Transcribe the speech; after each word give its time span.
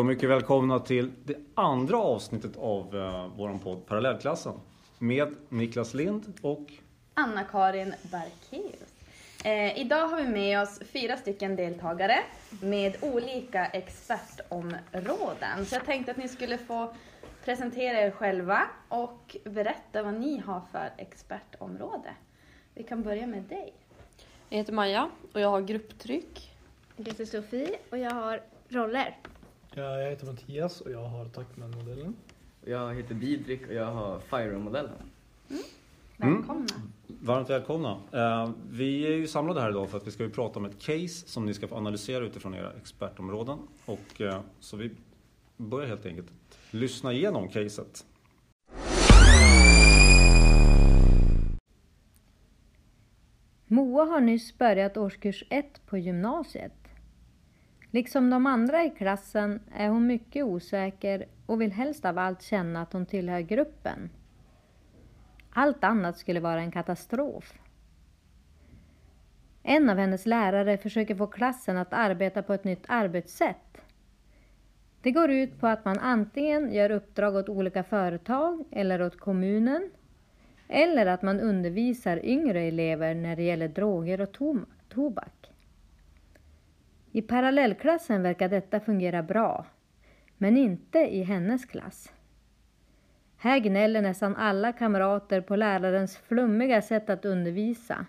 och 0.00 0.06
mycket 0.06 0.28
välkomna 0.28 0.78
till 0.78 1.10
det 1.24 1.36
andra 1.54 1.96
avsnittet 1.96 2.56
av 2.56 2.94
uh, 2.94 3.26
våran 3.36 3.58
podd 3.58 3.86
Parallellklassen. 3.86 4.52
Med 4.98 5.34
Niklas 5.48 5.94
Lind 5.94 6.38
och 6.42 6.72
Anna-Karin 7.14 7.94
Barkeus. 8.02 8.94
Eh, 9.44 9.78
idag 9.78 10.08
har 10.08 10.22
vi 10.22 10.28
med 10.28 10.62
oss 10.62 10.80
fyra 10.92 11.16
stycken 11.16 11.56
deltagare 11.56 12.18
med 12.62 12.96
olika 13.00 13.66
expertområden. 13.66 15.66
Så 15.66 15.74
jag 15.74 15.84
tänkte 15.84 16.10
att 16.10 16.18
ni 16.18 16.28
skulle 16.28 16.58
få 16.58 16.94
presentera 17.44 18.00
er 18.00 18.10
själva 18.10 18.62
och 18.88 19.36
berätta 19.44 20.02
vad 20.02 20.14
ni 20.14 20.38
har 20.38 20.60
för 20.72 20.90
expertområde. 20.96 22.10
Vi 22.74 22.82
kan 22.82 23.02
börja 23.02 23.26
med 23.26 23.42
dig. 23.42 23.72
Jag 24.48 24.58
heter 24.58 24.72
Maja 24.72 25.10
och 25.32 25.40
jag 25.40 25.48
har 25.48 25.60
grupptryck. 25.60 26.50
Jag 26.96 27.04
heter 27.04 27.24
Sofie 27.24 27.76
och 27.90 27.98
jag 27.98 28.10
har 28.10 28.42
roller. 28.68 29.16
Ja, 29.74 30.00
jag 30.00 30.10
heter 30.10 30.26
Mattias 30.26 30.80
och 30.80 30.90
jag 30.90 31.04
har 31.04 31.24
Tackman-modellen. 31.24 32.16
Jag 32.64 32.94
heter 32.94 33.14
Bidrik 33.14 33.66
och 33.66 33.74
jag 33.74 33.86
har 33.86 34.20
Fire-modellen. 34.20 34.92
Mm. 35.50 35.62
Välkomna. 36.16 36.66
Mm. 36.74 36.92
Varmt 37.06 37.50
välkomna. 37.50 37.98
Uh, 38.14 38.50
vi 38.70 39.06
är 39.06 39.12
ju 39.12 39.26
samlade 39.26 39.60
här 39.60 39.70
idag 39.70 39.90
för 39.90 39.98
att 39.98 40.06
vi 40.06 40.10
ska 40.10 40.22
ju 40.22 40.30
prata 40.30 40.58
om 40.58 40.64
ett 40.64 40.78
case 40.78 41.28
som 41.28 41.46
ni 41.46 41.54
ska 41.54 41.68
få 41.68 41.76
analysera 41.76 42.24
utifrån 42.24 42.54
era 42.54 42.72
expertområden. 42.72 43.58
Och, 43.86 44.20
uh, 44.20 44.40
så 44.60 44.76
vi 44.76 44.90
börjar 45.56 45.88
helt 45.88 46.06
enkelt 46.06 46.32
lyssna 46.70 47.12
igenom 47.12 47.48
caset. 47.48 48.06
Moa 53.66 54.04
har 54.04 54.20
nyss 54.20 54.58
börjat 54.58 54.96
årskurs 54.96 55.44
1 55.48 55.86
på 55.86 55.98
gymnasiet. 55.98 56.79
Liksom 57.90 58.30
de 58.30 58.46
andra 58.46 58.84
i 58.84 58.90
klassen 58.90 59.60
är 59.74 59.88
hon 59.88 60.06
mycket 60.06 60.44
osäker 60.44 61.26
och 61.46 61.60
vill 61.60 61.72
helst 61.72 62.04
av 62.04 62.18
allt 62.18 62.42
känna 62.42 62.82
att 62.82 62.92
hon 62.92 63.06
tillhör 63.06 63.40
gruppen. 63.40 64.10
Allt 65.50 65.84
annat 65.84 66.18
skulle 66.18 66.40
vara 66.40 66.60
en 66.60 66.70
katastrof. 66.70 67.54
En 69.62 69.90
av 69.90 69.96
hennes 69.96 70.26
lärare 70.26 70.78
försöker 70.78 71.14
få 71.14 71.26
klassen 71.26 71.76
att 71.76 71.92
arbeta 71.92 72.42
på 72.42 72.54
ett 72.54 72.64
nytt 72.64 72.84
arbetssätt. 72.88 73.82
Det 75.02 75.10
går 75.10 75.30
ut 75.30 75.60
på 75.60 75.66
att 75.66 75.84
man 75.84 75.98
antingen 75.98 76.74
gör 76.74 76.90
uppdrag 76.90 77.36
åt 77.36 77.48
olika 77.48 77.82
företag 77.82 78.64
eller 78.70 79.02
åt 79.02 79.18
kommunen 79.18 79.90
eller 80.68 81.06
att 81.06 81.22
man 81.22 81.40
undervisar 81.40 82.24
yngre 82.24 82.60
elever 82.60 83.14
när 83.14 83.36
det 83.36 83.42
gäller 83.42 83.68
droger 83.68 84.20
och 84.20 84.32
tobak. 84.88 85.49
I 87.12 87.22
parallellklassen 87.22 88.22
verkar 88.22 88.48
detta 88.48 88.80
fungera 88.80 89.22
bra, 89.22 89.66
men 90.38 90.56
inte 90.56 90.98
i 90.98 91.22
hennes 91.22 91.64
klass. 91.64 92.12
Här 93.36 93.58
gnäller 93.58 94.02
nästan 94.02 94.36
alla 94.36 94.72
kamrater 94.72 95.40
på 95.40 95.56
lärarens 95.56 96.18
flummiga 96.18 96.82
sätt 96.82 97.10
att 97.10 97.24
undervisa. 97.24 98.06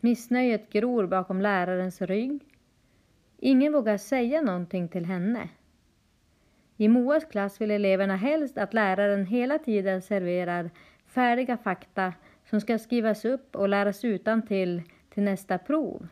Missnöjet 0.00 0.70
gror 0.70 1.06
bakom 1.06 1.40
lärarens 1.40 2.02
rygg. 2.02 2.40
Ingen 3.38 3.72
vågar 3.72 3.96
säga 3.96 4.42
någonting 4.42 4.88
till 4.88 5.06
henne. 5.06 5.48
I 6.76 6.88
Moas 6.88 7.24
klass 7.24 7.60
vill 7.60 7.70
eleverna 7.70 8.16
helst 8.16 8.58
att 8.58 8.74
läraren 8.74 9.26
hela 9.26 9.58
tiden 9.58 10.02
serverar 10.02 10.70
färdiga 11.06 11.56
fakta 11.56 12.14
som 12.50 12.60
ska 12.60 12.78
skrivas 12.78 13.24
upp 13.24 13.56
och 13.56 13.68
läras 13.68 14.04
utan 14.04 14.46
till 14.46 14.82
till 15.14 15.22
nästa 15.22 15.58
prov. 15.58 16.08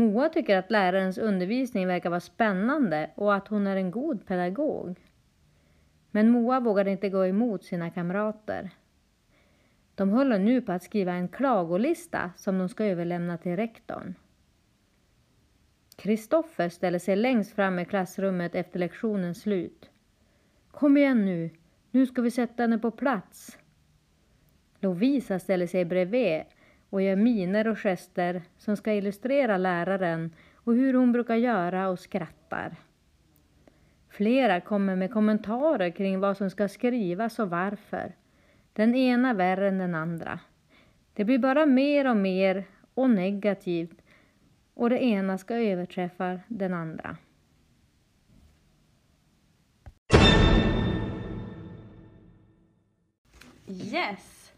Moa 0.00 0.28
tycker 0.28 0.58
att 0.58 0.70
lärarens 0.70 1.18
undervisning 1.18 1.86
verkar 1.86 2.10
vara 2.10 2.20
spännande 2.20 3.10
och 3.14 3.34
att 3.34 3.48
hon 3.48 3.66
är 3.66 3.76
en 3.76 3.90
god 3.90 4.26
pedagog. 4.26 5.00
Men 6.10 6.30
Moa 6.30 6.60
vågade 6.60 6.90
inte 6.90 7.08
gå 7.08 7.26
emot 7.26 7.64
sina 7.64 7.90
kamrater. 7.90 8.70
De 9.94 10.10
håller 10.10 10.38
nu 10.38 10.60
på 10.60 10.72
att 10.72 10.82
skriva 10.82 11.12
en 11.12 11.28
klagolista 11.28 12.30
som 12.36 12.58
de 12.58 12.68
ska 12.68 12.84
överlämna 12.84 13.38
till 13.38 13.56
rektorn. 13.56 14.14
Kristoffer 15.96 16.68
ställer 16.68 16.98
sig 16.98 17.16
längst 17.16 17.54
fram 17.54 17.78
i 17.78 17.84
klassrummet 17.84 18.54
efter 18.54 18.78
lektionens 18.78 19.40
slut. 19.40 19.90
Kom 20.70 20.96
igen 20.96 21.24
nu, 21.24 21.50
nu 21.90 22.06
ska 22.06 22.22
vi 22.22 22.30
sätta 22.30 22.62
henne 22.62 22.78
på 22.78 22.90
plats. 22.90 23.58
Lovisa 24.78 25.38
ställer 25.38 25.66
sig 25.66 25.84
bredvid 25.84 26.42
och 26.90 27.02
gör 27.02 27.16
miner 27.16 27.68
och 27.68 27.78
gester 27.78 28.42
som 28.58 28.76
ska 28.76 28.92
illustrera 28.92 29.58
läraren 29.58 30.30
och 30.54 30.74
hur 30.74 30.94
hon 30.94 31.12
brukar 31.12 31.36
göra 31.36 31.88
och 31.88 31.98
skrattar. 31.98 32.76
Flera 34.08 34.60
kommer 34.60 34.96
med 34.96 35.12
kommentarer 35.12 35.90
kring 35.90 36.20
vad 36.20 36.36
som 36.36 36.50
ska 36.50 36.68
skrivas 36.68 37.38
och 37.38 37.50
varför. 37.50 38.12
Den 38.72 38.94
ena 38.94 39.34
värre 39.34 39.68
än 39.68 39.78
den 39.78 39.94
andra. 39.94 40.40
Det 41.14 41.24
blir 41.24 41.38
bara 41.38 41.66
mer 41.66 42.10
och 42.10 42.16
mer 42.16 42.64
och 42.94 43.10
negativt 43.10 44.02
och 44.74 44.90
det 44.90 45.04
ena 45.04 45.38
ska 45.38 45.54
överträffa 45.54 46.40
den 46.48 46.74
andra. 46.74 47.16
Yes. 53.66 54.52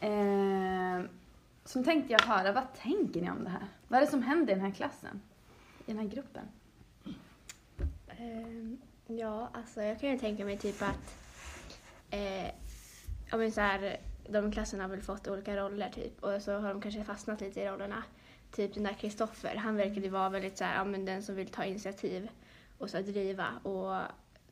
Eh, 0.00 1.00
så 1.72 1.84
tänkte 1.84 2.12
jag 2.12 2.22
höra, 2.22 2.52
vad 2.52 2.74
tänker 2.74 3.20
ni 3.20 3.30
om 3.30 3.44
det 3.44 3.50
här? 3.50 3.66
Vad 3.88 3.96
är 3.96 4.04
det 4.04 4.10
som 4.10 4.22
händer 4.22 4.52
i 4.52 4.56
den 4.56 4.64
här 4.64 4.72
klassen? 4.72 5.22
I 5.86 5.92
den 5.92 5.98
här 5.98 6.08
gruppen? 6.08 6.48
Um, 8.20 8.78
ja, 9.06 9.50
alltså 9.52 9.82
jag 9.82 10.00
kan 10.00 10.10
ju 10.10 10.18
tänka 10.18 10.44
mig 10.44 10.58
typ 10.58 10.82
att 10.82 11.16
eh, 12.10 12.46
ja, 13.30 13.36
men 13.36 13.52
så 13.52 13.60
här, 13.60 13.96
de 14.28 14.52
klasserna 14.52 14.84
har 14.84 14.90
väl 14.90 15.02
fått 15.02 15.28
olika 15.28 15.56
roller 15.56 15.88
typ 15.88 16.24
och 16.24 16.42
så 16.42 16.58
har 16.58 16.68
de 16.68 16.80
kanske 16.80 17.04
fastnat 17.04 17.40
lite 17.40 17.60
i 17.60 17.68
rollerna. 17.68 18.02
Typ 18.50 18.74
den 18.74 18.84
där 18.84 18.94
Kristoffer, 18.94 19.56
han 19.56 19.76
verkade 19.76 20.08
vara 20.08 20.28
väldigt 20.28 20.58
så 20.58 20.64
här, 20.64 20.76
ja, 20.76 20.84
men 20.84 21.04
den 21.04 21.22
som 21.22 21.34
vill 21.34 21.48
ta 21.48 21.64
initiativ 21.64 22.28
och 22.78 22.90
så 22.90 23.00
driva 23.00 23.46
och 23.62 24.02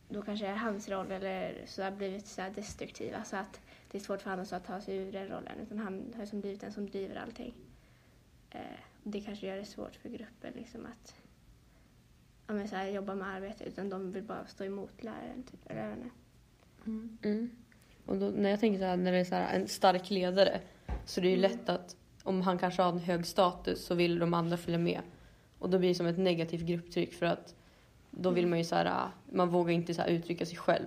då 0.08 0.22
kanske 0.22 0.46
hans 0.46 0.88
roll 0.88 1.10
eller 1.10 1.62
så 1.66 1.82
har 1.82 1.90
blivit 1.90 2.26
så 2.26 2.42
här 2.42 2.50
destruktiva 2.50 3.24
så 3.24 3.36
att 3.36 3.60
det 3.90 3.98
är 3.98 4.02
svårt 4.02 4.22
för 4.22 4.30
honom 4.30 4.46
att 4.50 4.64
ta 4.64 4.80
sig 4.80 4.96
ur 4.96 5.12
den 5.12 5.28
rollen 5.28 5.58
utan 5.62 5.78
han 5.78 6.14
har 6.16 6.26
som 6.26 6.40
blivit 6.40 6.60
den 6.60 6.72
som 6.72 6.90
driver 6.90 7.16
allting. 7.16 7.54
Eh, 8.50 8.60
det 9.02 9.20
kanske 9.20 9.46
gör 9.46 9.56
det 9.56 9.64
svårt 9.64 9.96
för 9.96 10.08
gruppen 10.08 10.52
liksom 10.54 10.86
att 10.86 11.14
ja, 12.46 12.54
men 12.54 12.68
så 12.68 12.76
här, 12.76 12.88
jobba 12.88 13.14
med 13.14 13.28
arbetet 13.28 13.66
utan 13.66 13.90
de 13.90 14.12
vill 14.12 14.22
bara 14.22 14.46
stå 14.46 14.64
emot 14.64 15.02
läraren. 15.02 15.42
Typ, 15.42 15.60
eller 15.70 15.96
mm. 16.86 17.18
Mm. 17.22 17.50
Och 18.06 18.16
då, 18.16 18.26
när 18.26 18.50
jag 18.50 18.60
tänker 18.60 18.78
så 18.78 18.84
här, 18.84 18.96
när 18.96 19.12
det 19.12 19.18
är 19.18 19.24
så 19.24 19.34
här, 19.34 19.56
en 19.56 19.68
stark 19.68 20.10
ledare 20.10 20.60
så 21.04 21.20
det 21.20 21.26
är 21.26 21.36
ju 21.36 21.44
mm. 21.44 21.50
lätt 21.50 21.68
att 21.68 21.96
om 22.22 22.40
han 22.40 22.58
kanske 22.58 22.82
har 22.82 22.92
en 22.92 22.98
hög 22.98 23.26
status 23.26 23.84
så 23.84 23.94
vill 23.94 24.18
de 24.18 24.34
andra 24.34 24.56
följa 24.56 24.78
med. 24.78 25.00
Och 25.58 25.70
då 25.70 25.78
blir 25.78 25.88
det 25.88 25.94
som 25.94 26.06
ett 26.06 26.18
negativt 26.18 26.62
grupptryck 26.62 27.14
för 27.14 27.26
att 27.26 27.54
då 28.10 28.30
vill 28.30 28.44
mm. 28.44 28.50
man 28.50 28.58
ju 28.58 28.64
så 28.64 28.74
här, 28.74 29.08
man 29.32 29.48
vågar 29.48 29.72
inte 29.72 29.94
så 29.94 30.04
uttrycka 30.04 30.46
sig 30.46 30.56
själv. 30.56 30.86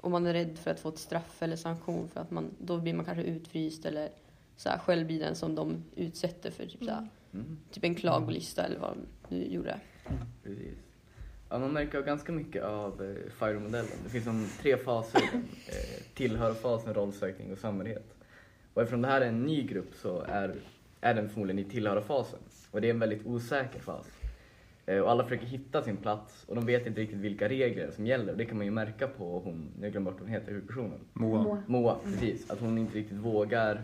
Och 0.00 0.10
man 0.10 0.26
är 0.26 0.32
rädd 0.32 0.58
för 0.58 0.70
att 0.70 0.80
få 0.80 0.88
ett 0.88 0.98
straff 0.98 1.42
eller 1.42 1.56
sanktion 1.56 2.08
för 2.08 2.20
att 2.20 2.30
man, 2.30 2.50
då 2.58 2.78
blir 2.78 2.94
man 2.94 3.04
kanske 3.04 3.24
utfryst 3.24 3.84
eller 3.84 4.08
så 4.56 4.68
här, 4.68 4.78
själv 4.78 5.06
blir 5.06 5.20
den 5.20 5.34
som 5.34 5.54
de 5.54 5.84
utsätter 5.96 6.50
för 6.50 6.66
typ, 6.66 6.84
så 6.84 6.90
här, 6.90 7.08
mm. 7.34 7.58
typ 7.70 7.84
en 7.84 7.94
klagolista 7.94 8.62
eller 8.62 8.78
vad 8.78 8.96
du 9.28 9.44
gjorde. 9.44 9.80
Precis. 10.42 10.78
Ja, 11.50 11.58
man 11.58 11.72
märker 11.72 12.02
ganska 12.02 12.32
mycket 12.32 12.64
av 12.64 13.02
eh, 13.02 13.30
FIRE-modellen. 13.32 13.92
Det 14.04 14.10
finns 14.10 14.24
som 14.24 14.46
tre 14.60 14.76
faser. 14.76 15.22
Eh, 15.68 16.02
tillhörfasen, 16.14 16.94
rollsökning 16.94 17.52
och 17.52 17.58
samhörighet. 17.58 18.14
Och 18.74 18.82
eftersom 18.82 19.02
det 19.02 19.08
här 19.08 19.20
är 19.20 19.26
en 19.26 19.42
ny 19.42 19.62
grupp 19.62 19.94
så 19.94 20.20
är, 20.20 20.54
är 21.00 21.14
den 21.14 21.28
förmodligen 21.28 21.66
i 21.66 21.70
tillhörfasen. 21.70 22.38
Och 22.70 22.80
det 22.80 22.86
är 22.86 22.90
en 22.90 22.98
väldigt 22.98 23.26
osäker 23.26 23.80
fas. 23.80 24.06
Eh, 24.90 25.00
och 25.00 25.10
alla 25.10 25.24
försöker 25.24 25.46
hitta 25.46 25.82
sin 25.82 25.96
plats 25.96 26.44
och 26.48 26.54
de 26.54 26.66
vet 26.66 26.86
inte 26.86 27.00
riktigt 27.00 27.18
vilka 27.18 27.48
regler 27.48 27.90
som 27.90 28.06
gäller. 28.06 28.34
Det 28.34 28.44
kan 28.44 28.56
man 28.56 28.66
ju 28.66 28.72
märka 28.72 29.08
på 29.08 29.40
hon, 29.40 29.70
nu 29.80 29.90
glömmer 29.90 30.10
bort 30.10 30.20
vad 30.20 30.28
hon 30.28 30.34
heter, 30.34 30.52
huvudpersonen. 30.52 31.00
Moa. 31.12 31.42
Moa, 31.42 31.62
Moa 31.66 31.96
precis. 32.04 32.50
Att 32.50 32.60
hon 32.60 32.78
inte 32.78 32.98
riktigt 32.98 33.18
vågar, 33.18 33.82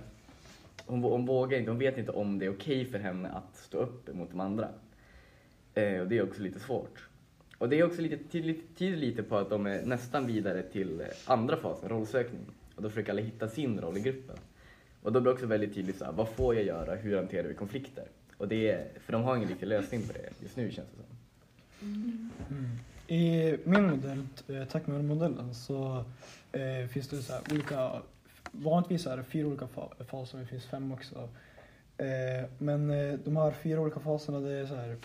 hon, 0.86 1.02
hon 1.02 1.26
vågar 1.26 1.58
inte, 1.58 1.70
hon 1.70 1.78
vet 1.78 1.98
inte 1.98 2.12
om 2.12 2.38
det 2.38 2.46
är 2.46 2.50
okej 2.50 2.80
okay 2.80 2.92
för 2.92 2.98
henne 2.98 3.28
att 3.28 3.56
stå 3.56 3.78
upp 3.78 4.14
mot 4.14 4.30
de 4.30 4.40
andra. 4.40 4.68
Eh, 5.74 6.00
och 6.00 6.06
det 6.06 6.18
är 6.18 6.22
också 6.22 6.42
lite 6.42 6.60
svårt. 6.60 7.08
Och 7.58 7.68
det 7.68 7.80
är 7.80 7.84
också 7.84 8.02
lite, 8.02 8.16
tyder 8.76 8.96
lite 8.96 9.22
på 9.22 9.36
att 9.36 9.50
de 9.50 9.66
är 9.66 9.82
nästan 9.82 10.26
vidare 10.26 10.62
till 10.62 11.02
andra 11.26 11.56
fasen, 11.56 11.88
rollsökning. 11.88 12.46
Och 12.74 12.82
då 12.82 12.88
försöker 12.88 13.12
alla 13.12 13.22
hitta 13.22 13.48
sin 13.48 13.80
roll 13.80 13.96
i 13.96 14.00
gruppen. 14.00 14.36
Och 15.02 15.12
då 15.12 15.20
blir 15.20 15.30
det 15.30 15.34
också 15.34 15.46
väldigt 15.46 15.74
tydligt 15.74 15.98
så 15.98 16.04
här, 16.04 16.12
vad 16.12 16.28
får 16.28 16.54
jag 16.54 16.64
göra, 16.64 16.94
hur 16.94 17.16
hanterar 17.16 17.48
vi 17.48 17.54
konflikter? 17.54 18.04
Och 18.38 18.48
det 18.48 18.70
är, 18.70 18.88
för 19.00 19.12
de 19.12 19.22
har 19.22 19.36
ingen 19.36 19.48
riktig 19.48 19.66
lösning 19.66 20.06
på 20.06 20.12
det 20.12 20.30
just 20.42 20.56
nu 20.56 20.70
känns 20.70 20.88
det 20.88 20.96
som. 20.96 21.16
Mm. 22.50 22.78
I 23.08 23.56
min 23.64 23.90
modell, 23.90 24.26
eh, 24.48 24.64
tack 24.64 24.86
modellen 24.86 25.54
så 25.54 26.04
eh, 26.52 26.88
finns 26.88 27.08
det 27.08 27.16
så 27.16 27.32
här 27.32 27.42
olika, 27.52 28.02
vanligtvis 28.52 29.06
är 29.06 29.16
det 29.16 29.24
fyra 29.24 29.46
olika 29.46 29.68
faser, 30.06 30.38
det 30.38 30.46
finns 30.46 30.64
fem 30.64 30.92
också. 30.92 31.28
Eh, 31.98 32.48
men 32.58 32.90
eh, 32.90 33.18
de 33.24 33.36
här 33.36 33.50
fyra 33.50 33.80
olika 33.80 34.00
faserna 34.00 34.40
det 34.40 34.52
är 34.52 34.66
så 34.66 34.74
här 34.74 34.96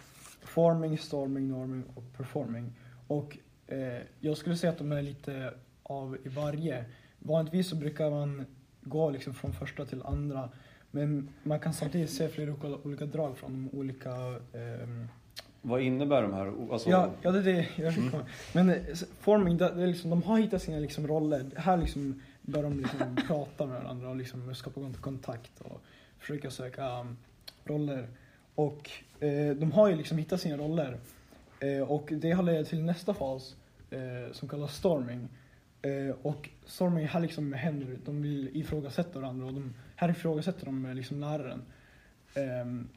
forming, 0.41 0.97
storming, 0.97 1.47
norming 1.47 1.83
och 1.95 2.03
performing. 2.17 2.73
Och 3.07 3.37
eh, 3.67 4.01
jag 4.19 4.37
skulle 4.37 4.57
säga 4.57 4.71
att 4.71 4.77
de 4.77 4.91
är 4.91 5.01
lite 5.01 5.53
av 5.83 6.17
i 6.23 6.29
varje. 6.29 6.85
Vanligtvis 7.19 7.69
så 7.69 7.75
brukar 7.75 8.09
man 8.09 8.45
gå 8.81 9.09
liksom 9.09 9.33
från 9.33 9.53
första 9.53 9.85
till 9.85 10.03
andra. 10.03 10.49
Men 10.91 11.29
man 11.43 11.59
kan 11.59 11.73
samtidigt 11.73 12.09
se 12.09 12.29
flera 12.29 12.53
olika, 12.83 13.05
drag 13.05 13.37
från 13.37 13.51
de 13.51 13.77
olika 13.77 14.11
ehm, 14.53 15.07
Vad 15.61 15.81
innebär 15.81 16.21
de 16.21 16.33
här? 16.33 16.53
Alltså, 16.71 16.89
Ja, 16.89 17.09
ja 17.21 17.31
det 17.31 17.39
är 17.39 17.43
det 17.43 17.67
jag 17.75 17.97
mm. 17.97 18.11
Men 18.53 18.69
eh, 18.69 18.75
forming, 19.19 19.57
det, 19.57 19.73
det 19.75 19.87
liksom, 19.87 20.09
de 20.09 20.23
har 20.23 20.39
hittat 20.39 20.61
sina 20.61 20.79
liksom 20.79 21.07
roller. 21.07 21.45
Här 21.55 21.77
liksom 21.77 22.21
börjar 22.41 22.63
de 22.63 22.79
liksom 22.79 23.15
prata 23.27 23.65
med 23.65 23.81
varandra 23.81 24.09
och 24.09 24.15
liksom 24.15 24.55
skapa 24.55 24.79
kont- 24.79 25.01
kontakt 25.01 25.61
och 25.61 25.81
försöka 26.19 26.51
söka 26.51 26.99
um, 26.99 27.17
roller. 27.65 28.07
Och 28.55 28.89
eh, 29.19 29.55
de 29.55 29.71
har 29.71 29.89
ju 29.89 29.95
liksom 29.95 30.17
hittat 30.17 30.41
sina 30.41 30.57
roller. 30.57 30.97
Eh, 31.59 31.81
och 31.81 32.09
det 32.11 32.31
har 32.31 32.43
lett 32.43 32.69
till 32.69 32.83
nästa 32.83 33.13
fas 33.13 33.55
eh, 33.89 34.31
som 34.31 34.49
kallas 34.49 34.75
storming. 34.75 35.27
Eh, 35.81 36.15
och 36.21 36.49
storming 36.65 37.07
här 37.07 37.19
liksom 37.19 37.53
händer, 37.53 37.97
de 38.05 38.21
vill 38.21 38.49
ifrågasätta 38.53 39.19
varandra 39.19 39.45
och 39.45 39.53
de, 39.53 39.73
här 40.01 40.09
ifrågasätter 40.09 40.65
de 40.65 40.85
eh, 40.85 40.93
liksom 40.95 41.19
läraren. 41.19 41.63
Ehm, 42.35 42.87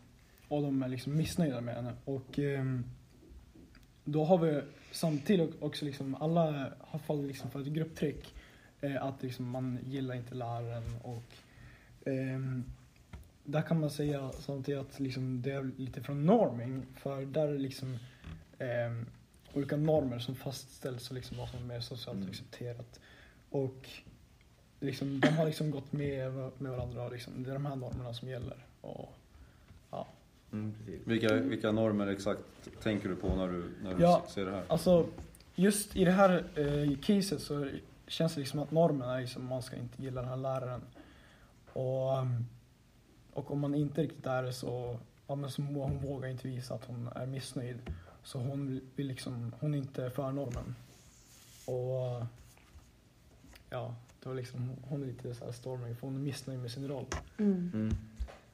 och 0.49 0.63
de 0.63 0.83
är 0.83 0.89
liksom 0.89 1.17
missnöjda 1.17 1.61
med 1.61 1.75
henne. 1.75 1.93
Och 2.05 2.39
ehm, 2.39 2.85
då 4.05 4.25
har 4.25 4.39
vi 4.39 4.63
samtidigt 4.93 5.63
också 5.63 5.85
liksom, 5.85 6.15
alla 6.15 6.73
har 6.81 6.99
fallit 6.99 7.27
liksom 7.27 7.51
för 7.51 7.61
ett 7.61 7.67
grupptryck. 7.67 8.35
Eh, 8.81 9.05
att 9.05 9.23
liksom 9.23 9.51
man 9.51 9.79
gillar 9.85 10.15
inte 10.15 10.35
läraren 10.35 10.97
och 11.03 11.33
ehm, 12.07 12.65
där 13.45 13.63
kan 13.63 13.81
man 13.81 13.91
säga 13.91 14.33
samtidigt 14.33 14.81
att 14.81 15.01
liksom 15.01 15.43
det 15.43 15.51
är 15.53 15.71
lite 15.77 16.03
från 16.03 16.27
norming. 16.27 16.87
För 16.97 17.27
där 17.27 17.49
är 17.49 17.59
liksom 17.59 17.99
olika 19.55 19.77
normer 19.77 20.19
som 20.19 20.35
fastställs 20.35 21.09
och 21.09 21.15
liksom 21.15 21.37
vad 21.37 21.49
som 21.49 21.71
är 21.71 21.81
socialt 21.81 22.17
Mm. 22.17 22.31
accepterat. 22.31 23.01
Och 23.51 23.89
liksom, 24.81 25.21
de 25.21 25.29
har 25.29 25.47
liksom 25.47 25.71
gått 25.71 25.93
med, 25.93 26.33
med 26.59 26.73
varandra 26.73 27.05
och 27.05 27.13
liksom, 27.13 27.43
det 27.43 27.51
är 27.51 27.55
de 27.55 27.67
här 27.67 27.77
normerna 27.77 28.15
som 28.15 28.29
gäller. 28.29 28.67
Och, 28.81 29.15
ja. 29.91 30.07
Mm, 30.53 30.75
vilka, 31.05 31.35
vilka 31.35 31.73
normer 31.73 32.07
exakt 32.07 32.41
tänker 32.83 33.09
du 33.09 33.17
på 33.17 33.37
när 33.37 33.49
du, 33.49 33.71
när 33.83 33.95
du 33.95 34.03
Ja. 34.03 34.25
ser 34.29 34.45
det 34.45 34.51
här? 34.51 34.65
Alltså, 34.69 35.07
just 35.55 35.97
i 35.97 36.05
det 36.05 36.11
här 36.13 36.45
eh, 36.55 36.99
caset 36.99 37.43
så 37.43 37.69
känns 38.07 38.35
det 38.35 38.41
liksom 38.41 38.61
att 38.61 38.71
normen 38.71 39.09
är 39.09 39.21
liksom 39.21 39.47
man 39.47 39.63
ska 39.63 39.77
inte 39.77 40.03
gilla 40.03 40.21
den 40.21 40.31
här 40.31 40.37
läraren. 40.37 40.81
Och, 41.73 42.13
och 43.33 43.51
om 43.51 43.61
man 43.61 43.75
inte 43.75 44.03
riktigt 44.03 44.27
är 44.27 44.43
det 44.43 44.53
så, 44.53 44.99
ja, 45.27 45.35
men 45.35 45.51
så 45.51 45.63
hon 45.63 45.99
vågar 45.99 46.29
inte 46.29 46.49
visa 46.49 46.75
att 46.75 46.85
hon 46.85 47.09
är 47.15 47.27
missnöjd. 47.27 47.79
Så 48.23 48.39
hon 48.39 48.81
vill 48.97 49.07
liksom, 49.07 49.55
hon 49.61 49.75
är 49.75 49.79
inte 49.79 50.11
för 50.11 50.33
normen. 50.33 50.75
Och 51.67 52.27
ja, 53.71 53.95
det 54.25 54.29
var 54.29 54.37
liksom, 54.37 54.71
hon 54.83 55.03
är 55.03 55.07
lite 55.07 55.35
så 55.35 55.45
här 55.45 55.53
stormig 55.53 55.97
för 55.97 56.07
hon 56.07 56.17
är 56.17 56.21
missnöjd 56.21 56.61
med 56.61 56.71
sin 56.71 56.89
roll. 56.89 57.07
Mm. 57.39 57.71
Mm. 57.75 57.95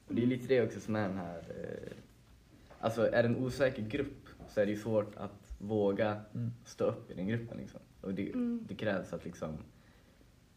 Och 0.09 0.15
det 0.15 0.23
är 0.23 0.27
lite 0.27 0.47
det 0.49 0.63
också 0.63 0.81
som 0.81 0.97
är 0.97 1.09
den 1.09 1.19
här... 1.19 1.39
Eh, 1.39 1.93
alltså 2.81 3.07
är 3.13 3.23
det 3.23 3.29
en 3.29 3.37
osäker 3.37 3.83
grupp 3.83 4.29
så 4.49 4.61
är 4.61 4.67
det 4.67 4.73
ju 4.73 4.79
svårt 4.79 5.17
att 5.17 5.55
våga 5.59 6.21
Mm. 6.35 6.51
stå 6.65 6.85
upp 6.85 7.11
i 7.11 7.15
den 7.15 7.27
gruppen. 7.27 7.59
Liksom. 7.59 7.81
Och 8.01 8.15
det, 8.15 8.29
Mm. 8.33 8.65
det 8.69 8.75
krävs 8.75 9.13
att 9.13 9.25
liksom... 9.25 9.51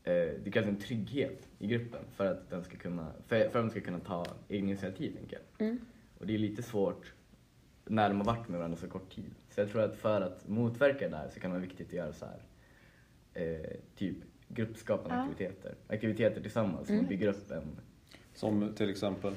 Eh, 0.04 0.30
det 0.44 0.52
krävs 0.54 0.68
en 0.68 0.80
trygghet 0.80 1.48
i 1.60 1.68
gruppen 1.68 2.02
för 2.12 2.26
att, 2.26 2.50
den 2.50 2.64
ska 2.64 2.78
kunna, 2.78 3.12
för, 3.28 3.40
för 3.50 3.60
att 3.60 3.66
de 3.66 3.70
ska 3.70 3.82
kunna 3.82 4.00
ta 4.00 4.26
egna 4.48 4.70
initiativ. 4.70 5.18
Jag. 5.30 5.68
Mm. 5.68 5.80
Och 6.20 6.28
det 6.28 6.34
är 6.34 6.38
lite 6.38 6.64
svårt 6.64 7.14
när 7.86 8.10
de 8.10 8.18
har 8.18 8.26
varit 8.26 8.48
med 8.48 8.58
varandra 8.60 8.78
så 8.78 8.88
kort 8.88 9.16
tid. 9.16 9.32
Så 9.50 9.62
jag 9.62 9.70
tror 9.70 9.82
att 9.82 9.96
för 9.96 10.22
att 10.22 10.48
motverka 10.48 11.10
det 11.10 11.16
här 11.18 11.30
så 11.30 11.40
kan 11.40 11.52
det 11.52 11.58
vara 11.58 11.68
viktigt 11.68 11.88
att 11.88 11.94
göra 11.94 12.14
så 12.14 12.26
här. 12.26 12.40
Eh, 13.34 13.78
typ 13.96 14.18
gruppskapande 14.56 15.16
Ja. 15.16 15.22
aktiviteter. 15.22 15.76
Aktiviteter 15.88 16.42
tillsammans 16.42 16.88
som 16.88 16.96
Mm. 16.96 17.08
bygger 17.08 17.28
upp 17.28 17.52
en 17.52 17.78
Som 18.36 18.74
till 18.76 18.90
exempel? 18.90 19.34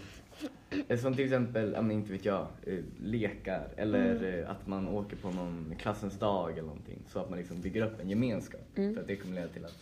Eh, 0.88 0.98
Som 0.98 1.14
till 1.14 1.24
exempel, 1.24 1.72
ja, 1.74 1.82
men 1.82 1.90
inte 1.90 2.12
vet 2.12 2.24
jag, 2.24 2.46
eh, 2.62 2.78
lekar 3.02 3.68
eller 3.76 4.38
eh, 4.42 4.50
att 4.50 4.66
man 4.66 4.88
åker 4.88 5.16
på 5.16 5.30
någon 5.30 5.74
klassens 5.78 6.18
dag 6.18 6.52
eller 6.52 6.62
någonting. 6.62 6.98
Så 7.08 7.18
att 7.20 7.30
man 7.30 7.38
liksom 7.38 7.60
bygger 7.60 7.86
upp 7.86 8.00
en 8.00 8.08
gemenskap. 8.10 8.60
Mm. 8.76 8.94
För 8.94 9.00
att 9.00 9.06
det 9.08 9.16
kommer 9.16 9.34
leda 9.34 9.48
till 9.48 9.64
att 9.64 9.78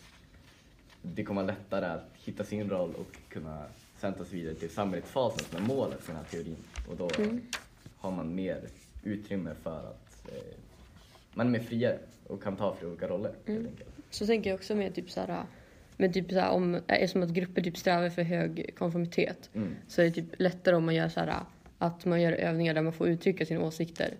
det 1.01 1.23
kommer 1.23 1.41
vara 1.43 1.51
lättare 1.55 1.85
att 1.85 2.09
hitta 2.15 2.43
sin 2.43 2.69
roll 2.69 2.93
och 2.95 3.17
kunna 3.29 3.63
sen 3.97 4.13
ta 4.13 4.25
sig 4.25 4.39
vidare 4.39 4.55
till 4.55 4.69
samarbetsfasen 4.69 5.45
som 5.45 5.63
är 5.63 5.67
målet 5.67 6.01
för 6.01 6.13
den 6.13 6.21
här 6.23 6.29
teorin. 6.31 6.57
Och 6.89 6.95
då 6.97 7.09
Mm. 7.23 7.41
har 7.97 8.11
man 8.11 8.35
mer 8.35 8.61
utrymme 9.03 9.55
för 9.63 9.79
att 9.79 10.27
eh, 10.31 10.57
man 11.35 11.47
är 11.47 11.51
mer 11.51 11.59
friare 11.59 11.99
och 12.27 12.43
kan 12.43 12.55
ta 12.55 12.75
för 12.75 12.87
olika 12.87 13.07
roller 13.07 13.29
helt 13.29 13.47
Mm. 13.59 13.65
enkelt. 13.71 13.89
Så 14.09 14.25
tänker 14.25 14.49
jag 14.49 14.57
också 14.57 14.75
med 14.75 14.95
typ 14.95 15.11
så 15.11 15.19
här, 15.21 15.43
med 15.97 16.13
typ 16.13 16.31
så 16.31 16.39
här 16.39 16.51
om, 16.51 16.75
eftersom 16.87 17.23
att 17.23 17.29
grupper 17.29 17.61
typ 17.61 17.77
strävar 17.77 18.09
för 18.09 18.21
hög 18.23 18.75
konformitet 18.77 19.49
Mm. 19.53 19.75
så 19.87 20.01
är 20.01 20.05
det 20.05 20.11
typ 20.11 20.25
lättare 20.37 20.75
om 20.75 20.85
man 20.85 20.95
gör 20.95 21.09
så 21.09 21.19
här 21.19 21.39
att 21.77 22.05
man 22.05 22.21
gör 22.21 22.31
övningar 22.31 22.73
där 22.73 22.81
man 22.81 22.93
får 22.93 23.07
uttrycka 23.07 23.45
sina 23.45 23.61
åsikter. 23.61 24.13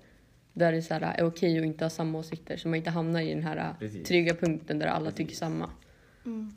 Där 0.54 0.72
det 0.72 0.82
så 0.82 0.94
här, 0.94 1.02
är 1.20 1.26
okej 1.26 1.60
att 1.60 1.66
inte 1.66 1.86
ha 1.86 1.90
samma 1.90 2.18
åsikter 2.20 2.58
så 2.58 2.68
man 2.68 2.76
inte 2.78 2.90
hamnar 2.90 3.22
i 3.22 3.34
den 3.34 3.44
här 3.44 3.74
Precis. 3.80 4.08
trygga 4.08 4.36
punkten 4.36 4.80
där 4.80 4.88
alla 4.88 5.06
Precis. 5.06 5.18
tycker 5.18 5.36
samma. 5.36 5.70
Mm. 6.26 6.56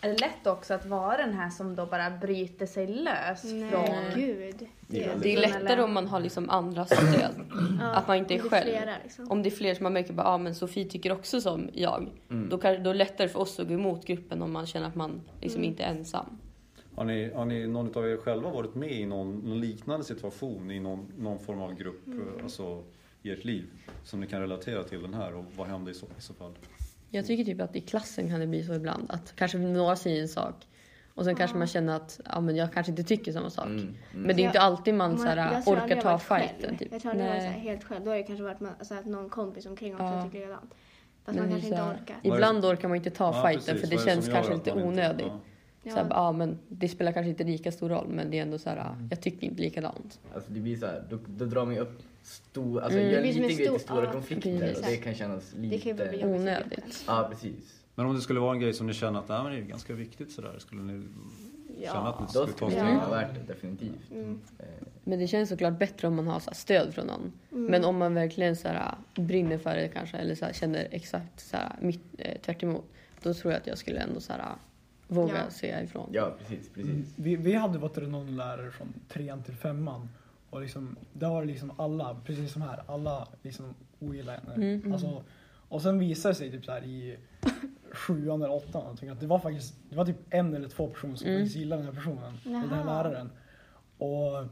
Är 0.00 0.08
det 0.08 0.20
lätt 0.20 0.46
också 0.46 0.74
att 0.74 0.86
vara 0.86 1.16
den 1.16 1.34
här 1.34 1.50
som 1.50 1.76
då 1.76 1.86
bara 1.86 2.10
bryter 2.10 2.66
sig 2.66 2.86
lös 2.86 3.44
Nej, 3.44 3.70
från... 3.70 3.84
gud. 4.14 4.66
Det 4.86 5.04
är 5.04 5.18
Det, 5.18 5.36
lättare 5.36 5.82
om 5.82 5.94
man 5.94 6.06
har 6.06 6.20
liksom 6.20 6.50
andra 6.50 6.84
stöd. 6.86 7.34
ja, 7.80 7.86
att 7.90 8.08
man 8.08 8.16
inte 8.16 8.34
är 8.34 8.38
själv. 8.38 8.66
Flera, 8.66 8.92
liksom. 9.02 9.30
Om 9.30 9.42
det 9.42 9.48
är 9.48 9.50
fler 9.50 9.74
som 9.74 9.82
man 9.84 9.92
märker 9.92 10.12
bara, 10.12 10.26
ah, 10.26 10.38
men 10.38 10.54
Sofie 10.54 10.84
tycker 10.84 11.12
också 11.12 11.40
som 11.40 11.70
jag. 11.72 12.08
Mm. 12.30 12.48
Då, 12.48 12.58
kan, 12.58 12.82
då 12.82 12.90
är 12.90 12.94
det 12.94 12.98
lättare 12.98 13.28
för 13.28 13.40
oss 13.40 13.60
att 13.60 13.68
gå 13.68 13.74
emot 13.74 14.06
gruppen 14.06 14.42
om 14.42 14.52
man 14.52 14.66
känner 14.66 14.86
att 14.88 14.94
man 14.94 15.20
liksom 15.40 15.58
Mm. 15.60 15.70
inte 15.70 15.82
är 15.82 15.90
ensam. 15.90 16.38
Har 16.94 17.04
ni, 17.04 17.30
har 17.34 17.44
ni 17.44 17.66
någon 17.66 17.96
av 17.96 18.08
er 18.10 18.16
själva 18.16 18.50
varit 18.50 18.74
med 18.74 18.92
i 18.92 19.06
någon, 19.06 19.38
någon 19.38 19.60
liknande 19.60 20.04
situation 20.04 20.70
i 20.70 20.80
någon, 20.80 21.12
någon 21.18 21.38
form 21.38 21.60
av 21.60 21.74
grupp 21.74 22.06
Mm. 22.06 22.24
alltså, 22.42 22.82
i 23.22 23.30
ert 23.30 23.44
liv? 23.44 23.64
Som 24.04 24.20
ni 24.20 24.26
kan 24.26 24.40
relatera 24.40 24.84
till 24.84 25.02
den 25.02 25.14
här 25.14 25.34
och 25.34 25.44
vad 25.56 25.66
hände 25.66 25.90
i 25.90 25.94
så, 25.94 26.06
i 26.18 26.20
så 26.22 26.34
fall? 26.34 26.52
Jag 27.10 27.26
tycker 27.26 27.44
typ 27.44 27.60
att 27.60 27.76
i 27.76 27.80
klassen 27.80 28.28
kan 28.30 28.40
det 28.40 28.46
bli 28.46 28.64
så 28.64 28.74
ibland 28.74 29.10
att 29.10 29.36
kanske 29.36 29.58
några 29.58 29.96
säger 29.96 30.22
en 30.22 30.28
sak 30.28 30.54
och 31.14 31.24
sen 31.24 31.34
kanske 31.36 31.56
man 31.56 31.66
känner 31.66 31.96
att 31.96 32.20
ja, 32.24 32.40
men 32.40 32.56
jag 32.56 32.72
kanske 32.72 32.90
inte 32.92 33.02
tycker 33.02 33.32
samma 33.32 33.50
sak. 33.50 33.66
Mm. 33.66 33.78
Mm. 33.80 33.94
Men 34.12 34.36
det 34.36 34.42
är 34.42 34.46
inte 34.46 34.60
alltid 34.60 34.94
man, 34.94 35.10
Man- 35.10 35.18
så 35.18 35.26
här, 35.26 35.36
jag 35.52 35.64
tror 35.64 35.76
aldrig 35.78 35.98
orkar 35.98 36.10
ta 36.10 36.18
fighten. 36.18 36.76
Typ. 36.78 36.92
Jag 36.92 37.02
tror 37.02 37.10
aldrig 37.10 37.28
jag 37.28 37.34
varit 37.34 37.44
helt 37.62 37.84
själv. 37.84 38.04
Då 38.04 38.10
har 38.10 38.16
det 38.16 38.22
kanske 38.22 38.42
varit 38.44 38.60
med, 38.60 38.72
så 38.80 38.94
här, 38.94 39.00
att 39.00 39.06
någon 39.06 39.28
kompis 39.28 39.66
omkring 39.66 39.94
också 39.94 40.04
Ja. 40.04 40.24
tycker 40.24 40.38
likadant. 40.38 40.74
Fast 41.24 41.38
Men 41.38 41.50
man 41.50 41.60
kanske 41.60 41.68
så 41.68 41.74
inte 41.74 42.02
orkar. 42.02 42.16
Ibland 42.22 42.64
orkar 42.64 42.88
man 42.88 42.96
inte 42.96 43.10
ta 43.10 43.24
Ja, 43.36 43.48
fighten 43.48 43.74
precis. 43.74 43.90
för 43.90 43.96
det 43.96 44.02
känns 44.10 44.24
som 44.24 44.34
kanske 44.34 44.54
lite 44.54 44.70
man 44.74 44.78
inte- 44.78 44.88
onödigt. 44.88 45.26
ja. 45.26 45.40
Ja. 45.82 45.90
Så 45.92 45.96
här, 45.98 46.06
ja, 46.10 46.32
men 46.32 46.58
det 46.68 46.88
spelar 46.88 47.12
kanske 47.12 47.30
inte 47.30 47.44
lika 47.44 47.72
stor 47.72 47.88
roll 47.88 48.08
men 48.08 48.30
det 48.30 48.38
är 48.38 48.42
ändå 48.42 48.58
så 48.58 48.70
här, 48.70 48.92
Mm. 48.92 49.08
jag 49.10 49.20
tycker 49.20 49.46
inte 49.46 49.62
likadant. 49.62 50.20
Alltså 50.34 50.52
det 50.52 50.60
blir 50.60 50.76
så 50.76 50.86
här, 50.86 51.04
då, 51.10 51.18
då 51.26 51.44
drar 51.44 51.64
man 51.64 51.74
ju 51.74 51.80
upp 51.80 52.02
stor, 52.22 52.80
alltså 52.80 52.98
Mm. 52.98 53.12
gör 53.12 53.22
Det 53.22 53.28
en 53.28 53.36
grej 53.38 53.56
till 53.56 53.66
stor- 53.66 53.78
stora 53.78 54.04
ja, 54.04 54.12
konflikter 54.12 54.58
precis. 54.58 54.78
och 54.78 54.84
det 54.90 54.96
kan 54.96 55.14
kännas 55.14 55.54
lite... 55.56 55.92
Det 55.92 56.18
kan. 56.18 56.28
Onödigt. 56.34 57.04
Ja, 57.06 57.28
precis. 57.30 57.80
Men 57.94 58.06
om 58.06 58.14
det 58.14 58.20
skulle 58.20 58.40
vara 58.40 58.52
en 58.54 58.60
grej 58.60 58.72
som 58.72 58.86
ni 58.86 58.94
känner 58.94 59.18
att 59.18 59.28
nej, 59.28 59.42
men 59.42 59.52
det 59.52 59.58
är 59.58 59.62
ganska 59.62 59.92
viktigt 59.94 60.32
sådär, 60.32 60.54
skulle 60.58 60.82
ni 60.82 61.02
känna 61.84 62.08
att 62.08 62.20
ni 62.20 62.26
Då 62.26 62.30
skulle 62.32 62.46
ta 62.46 62.52
skulle 62.52 62.70
det 62.70 62.76
strid? 62.76 62.94
Ja. 63.02 63.08
vara 63.08 63.20
värt 63.20 63.34
det, 63.34 63.52
definitivt. 63.52 64.10
Mm. 64.12 64.40
Eh, 64.58 64.64
Men 65.04 65.18
det 65.18 65.26
känns 65.26 65.48
såklart 65.48 65.78
bättre 65.78 66.08
om 66.08 66.14
man 66.16 66.26
har 66.26 66.40
så 66.40 66.50
här, 66.50 66.54
stöd 66.54 66.94
från 66.94 67.06
någon. 67.06 67.32
Mm. 67.52 67.64
Men 67.70 67.84
om 67.84 67.96
man 67.98 68.14
verkligen 68.14 68.56
så 68.56 68.68
här, 68.68 68.94
brinner 69.14 69.58
för 69.58 69.76
det 69.76 69.88
kanske 69.88 70.16
eller 70.16 70.34
så 70.34 70.44
här, 70.44 70.52
känner 70.52 70.88
exakt 70.90 71.40
så 71.40 71.56
här, 71.56 71.72
mitt, 71.80 72.00
eh, 72.18 72.38
tvärt 72.40 72.62
emot, 72.62 72.84
då 73.22 73.34
tror 73.34 73.52
jag 73.52 73.60
att 73.60 73.66
jag 73.66 73.78
skulle 73.78 74.00
ändå 74.00 74.20
så 74.20 74.32
här, 74.32 74.44
våga 75.08 75.36
Ja. 75.44 75.50
säga 75.50 75.82
ifrån. 75.82 76.10
Ja, 76.12 76.34
precis, 76.38 76.68
precis. 76.74 76.90
Mm, 76.92 77.06
Vi, 77.16 77.36
vi 77.36 77.54
hade 77.54 77.78
varit 77.78 78.08
någon 78.08 78.36
lärare 78.36 78.70
från 78.70 78.92
trean 79.08 79.42
till 79.42 79.54
femman. 79.54 80.08
Och 80.50 80.60
liksom, 80.60 80.96
där 81.12 81.28
var 81.28 81.40
det 81.42 81.46
liksom 81.52 81.72
alla, 81.80 82.16
precis 82.24 82.52
som 82.52 82.62
här, 82.62 82.82
alla 82.86 83.28
liksom 83.42 83.74
ogillade 83.98 84.38
henne. 84.40 84.54
Mm. 84.54 84.92
Alltså, 84.92 85.22
och 85.68 85.82
sen 85.82 85.98
visade 85.98 86.32
det 86.32 86.36
sig 86.38 86.50
typ 86.50 86.64
så 86.64 86.72
här 86.72 86.84
i 86.84 87.16
sjuan 87.92 88.42
eller 88.42 88.54
åttan 88.54 88.82
någonting, 88.82 89.08
att 89.08 89.20
det 89.20 89.26
var 89.26 89.38
faktiskt 89.38 89.74
det 89.90 89.96
var 89.96 90.04
typ 90.04 90.16
en 90.30 90.54
eller 90.54 90.68
två 90.68 90.86
personer 90.86 91.16
som 91.16 91.26
Mm. 91.28 91.40
faktiskt 91.40 91.56
gillade 91.56 91.82
den 91.82 91.94
här 91.94 92.02
personen. 92.02 92.32
Den 92.44 92.70
här 92.70 92.84
läraren. 92.84 93.30
Och 93.98 94.46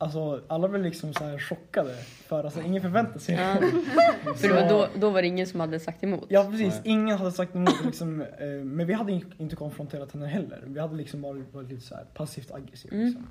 Alltså 0.00 0.42
alla 0.46 0.68
blev 0.68 0.82
liksom 0.82 1.14
så 1.14 1.24
här 1.24 1.38
chockade 1.38 1.94
för 2.04 2.44
alltså 2.44 2.60
ingen 2.62 2.82
förväntade 2.82 3.18
sig 3.20 3.34
Ja. 3.34 3.56
det. 3.60 4.34
För 4.38 4.68
då, 4.68 4.88
då 4.96 5.10
var 5.10 5.22
det 5.22 5.28
ingen 5.28 5.46
som 5.46 5.60
hade 5.60 5.80
sagt 5.80 6.04
emot. 6.04 6.26
Ja 6.28 6.44
precis, 6.50 6.74
Nej. 6.74 6.80
ingen 6.84 7.18
hade 7.18 7.32
sagt 7.32 7.54
emot. 7.54 7.84
Liksom, 7.84 8.20
eh, 8.20 8.46
men 8.64 8.86
vi 8.86 8.92
hade 8.92 9.12
in- 9.12 9.34
inte 9.38 9.56
konfronterat 9.56 10.12
henne 10.12 10.26
heller. 10.26 10.62
Vi 10.66 10.80
hade 10.80 10.96
liksom 10.96 11.22
varit, 11.22 11.54
varit 11.54 11.68
lite 11.68 11.82
så 11.82 11.94
här 11.94 12.04
passivt 12.14 12.50
aggressiva. 12.50 12.94
Mm. 12.94 13.06
Liksom. 13.06 13.26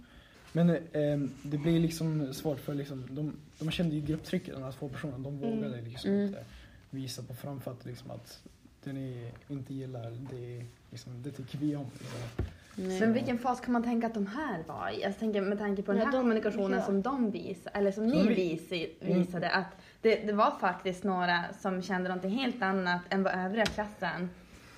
Men 0.52 0.70
eh, 0.70 1.30
det 1.44 1.58
blir 1.58 1.80
liksom 1.80 2.34
svårt 2.34 2.60
för 2.60 2.74
liksom, 2.74 3.08
de, 3.10 3.34
de 3.60 3.72
kände 3.72 3.96
ju 3.96 4.02
grupptrycket, 4.02 4.54
de 4.54 4.64
här 4.64 4.72
två 4.72 4.90
personerna. 4.90 5.18
De 5.18 5.38
Mm. 5.38 5.56
vågade 5.60 5.82
liksom 5.82 6.12
Mm. 6.12 6.26
inte 6.28 6.44
visa 6.90 7.24
på 7.24 7.34
framfötter 7.34 7.88
liksom, 7.88 8.12
att 8.12 8.40
det 8.84 8.94
ni 8.94 9.32
inte 9.48 9.74
gillar, 9.74 10.12
det, 10.32 10.66
liksom, 10.92 11.24
det 11.24 11.32
tycker 11.32 11.58
vi 11.58 11.76
om. 11.76 11.86
Liksom. 12.00 12.46
Men 12.78 13.14
vilken 13.14 13.38
fas 13.40 13.60
kan 13.62 13.74
man 13.74 13.84
tänka 13.84 14.08
att 14.08 14.14
de 14.14 14.28
här 14.28 14.64
var 14.68 14.90
i? 14.90 15.02
Jag 15.02 15.20
tänker 15.20 15.42
med 15.42 15.58
tanke 15.58 15.82
på 15.82 15.92
den 15.92 16.00
Ja, 16.00 16.06
här 16.06 16.12
de- 16.12 16.18
kommunikationen 16.18 16.80
ja. 16.80 16.86
som 16.86 17.02
de 17.02 17.32
visade, 17.32 17.78
eller 17.78 17.92
som 17.92 18.10
Som 18.10 18.20
ni 18.20 18.28
vi- 18.28 18.36
visi, 18.36 18.90
Mm. 19.02 19.20
visade, 19.20 19.50
att 19.50 19.66
det, 20.02 20.16
det 20.16 20.34
var 20.34 20.52
faktiskt 20.52 21.04
några 21.04 21.44
som 21.62 21.82
kände 21.82 22.10
någonting 22.10 22.32
helt 22.32 22.62
annat 22.62 23.02
än 23.10 23.24
vad 23.24 23.34
övriga 23.46 23.66
klassen. 23.66 24.30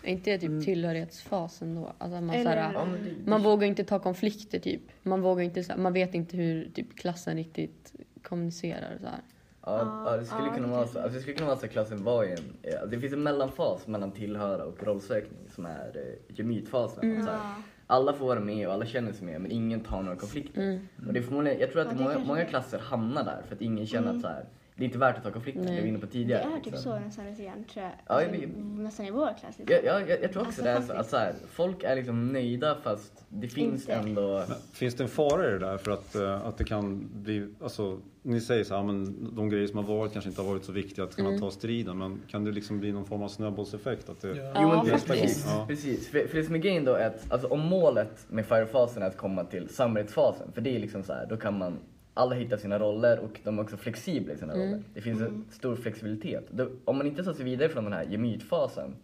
Är 0.03 0.11
inte 0.11 0.31
det 0.31 0.37
typ 0.37 0.49
Mm. 0.49 0.63
tillhörighetsfasen 0.63 1.75
då? 1.75 1.93
Alltså 1.97 2.21
man, 2.21 2.29
Eller- 2.35 2.43
såhär, 2.43 2.73
Ja, 2.73 2.85
det, 2.85 3.29
man 3.29 3.43
vågar 3.43 3.67
inte 3.67 3.83
ta 3.83 3.99
konflikter 3.99 4.59
typ. 4.59 4.81
Man 5.03 5.21
vågar 5.21 5.43
inte, 5.43 5.63
såhär, 5.63 5.79
man 5.79 5.93
vet 5.93 6.13
inte 6.13 6.37
hur 6.37 6.69
typ, 6.73 6.97
klassen 6.97 7.35
riktigt 7.37 7.93
kommunicerar. 8.23 8.97
Så 9.01 9.07
här. 9.07 9.19
Ja, 9.65 10.03
ja, 10.11 10.17
det 10.17 10.25
skulle 10.25 10.45
Ja, 10.47 10.53
kunna 10.55 10.67
det 10.67 10.73
vara 10.73 10.83
kan- 10.83 10.93
så. 10.93 10.99
Alltså, 10.99 11.13
det 11.15 11.21
skulle 11.21 11.35
kunna 11.35 11.47
vara 11.47 11.57
så 11.59 11.65
att 11.65 11.71
klassen 11.71 12.03
var 12.03 12.23
i 12.23 12.31
en... 12.31 12.57
ja, 12.61 12.85
Det 12.85 12.99
finns 12.99 13.13
en 13.13 13.23
mellanfas 13.23 13.87
mellan 13.87 14.11
tillhöra 14.11 14.65
och 14.65 14.83
rollsökning 14.83 15.39
som 15.55 15.65
är 15.65 15.91
eh, 15.95 16.35
gemytfasen. 16.35 17.25
Så 17.25 17.31
här, 17.31 17.37
Ja. 17.37 17.55
Alla 17.91 18.13
får 18.13 18.25
vara 18.25 18.39
med 18.39 18.67
och 18.67 18.73
alla 18.73 18.85
känner 18.85 19.11
sig 19.13 19.25
med 19.25 19.41
men 19.41 19.51
ingen 19.51 19.79
tar 19.79 20.01
några 20.01 20.17
konflikter. 20.17 20.61
Mm. 20.61 20.79
Och 21.07 21.13
det 21.13 21.19
är 21.19 21.23
förmodligen, 21.23 21.59
jag 21.59 21.71
tror 21.71 21.81
att 21.81 21.87
Ja, 21.87 21.93
det 21.93 22.03
det 22.03 22.03
många, 22.03 22.25
många 22.25 22.45
klasser 22.45 22.79
hamnar 22.79 23.23
där 23.23 23.41
för 23.47 23.55
att 23.55 23.61
ingen 23.61 23.87
känner 23.87 24.15
att 24.15 24.21
så 24.21 24.27
här, 24.27 24.45
det 24.79 24.83
är 24.83 24.85
inte 24.85 24.97
värt 24.97 25.17
att 25.17 25.23
ta 25.23 25.31
konflikter, 25.31 25.61
Nej. 25.63 25.75
det 25.75 25.81
var 25.81 25.87
inne 25.87 25.99
på 25.99 26.05
Det 26.05 26.11
tidigare. 26.11 26.41
är 26.41 26.55
typ 26.55 26.65
liksom. 26.65 26.83
så 26.83 26.99
nästan 26.99 27.25
lite 27.25 27.43
grann 27.43 27.63
tror 27.63 27.83
jag. 27.85 27.93
Ja, 28.07 28.13
Alltså, 28.15 28.31
vi- 28.31 28.47
nästan 28.83 29.05
i 29.05 29.11
vår 29.11 29.29
klass. 29.39 29.57
Liksom. 29.57 29.65
Ja, 29.83 29.99
ja, 29.99 30.07
jag, 30.07 30.23
jag 30.23 30.31
tror 30.33 30.41
också 30.47 30.47
Alltså, 30.47 30.63
det 30.63 30.69
är 30.69 30.81
så 30.81 30.93
att 30.93 31.09
så 31.09 31.17
här, 31.17 31.33
folk 31.51 31.83
är 31.83 31.95
liksom 31.95 32.27
nöjda 32.33 32.75
fast 32.83 33.25
det 33.29 33.47
finns 33.47 33.81
Inte. 33.81 33.93
ändå... 33.93 34.43
Men 34.47 34.57
finns 34.73 34.95
det 34.95 35.03
en 35.03 35.09
fara 35.09 35.47
i 35.47 35.51
det 35.51 35.59
där 35.59 35.77
för 35.77 35.91
att, 35.91 36.15
eh, 36.15 36.45
att 36.47 36.57
det 36.57 36.63
kan 36.63 37.09
bli, 37.13 37.47
alltså 37.61 37.99
ni 38.23 38.41
säger 38.41 38.63
så 38.63 38.75
här, 38.75 38.83
men 38.83 39.29
de 39.35 39.49
grejer 39.49 39.67
som 39.67 39.77
har 39.85 39.95
varit 39.97 40.13
kanske 40.13 40.29
inte 40.29 40.41
har 40.41 40.49
varit 40.49 40.65
så 40.65 40.71
viktiga 40.71 41.05
att 41.05 41.15
kunna 41.15 41.39
ta 41.39 41.51
striden 41.51 41.97
men 41.97 42.21
kan 42.27 42.43
det 42.43 42.51
liksom 42.51 42.79
bli 42.79 42.91
någon 42.91 43.05
form 43.05 43.23
av 43.23 43.27
snöbollseffekt? 43.27 44.09
Att 44.09 44.21
det, 44.21 44.27
Ja. 44.37 44.51
Jo 44.61 44.67
men 44.67 44.85
precis. 44.85 45.03
faktiskt. 45.07 45.47
Ja. 45.49 45.65
precis. 45.67 46.09
För, 46.09 46.27
för 46.27 46.37
det 46.37 46.43
som 46.43 46.55
är 46.55 46.59
grejen 46.59 46.85
då 46.85 46.93
är 46.93 47.07
att 47.07 47.31
alltså, 47.31 47.47
om 47.47 47.59
målet 47.59 48.25
med 48.29 48.45
firefasen 48.45 49.03
är 49.03 49.07
att 49.07 49.17
komma 49.17 49.43
till 49.43 49.69
samarbetsfasen, 49.69 50.51
för 50.53 50.61
det 50.61 50.75
är 50.75 50.79
liksom 50.79 51.03
så 51.03 51.13
här, 51.13 51.25
då 51.29 51.37
kan 51.37 51.57
man 51.57 51.77
alla 52.19 52.35
hitta 52.35 52.57
sina 52.57 52.79
roller 52.79 53.19
och 53.19 53.39
de 53.43 53.59
är 53.59 53.63
också 53.63 53.77
flexibla 53.77 54.33
i 54.33 54.37
sina 54.37 54.53
roller. 54.53 54.83
Det 54.93 55.01
finns 55.01 55.21
en 55.21 55.45
stor 55.51 55.75
flexibilitet. 55.75 56.49
Om 56.85 56.97
man 56.97 57.07
inte 57.07 57.23
tar 57.23 57.33
sig 57.33 57.45
vidare 57.45 57.69
från 57.69 57.83
den 57.83 57.93
här 57.93 58.03
gemytfasen 58.03 58.95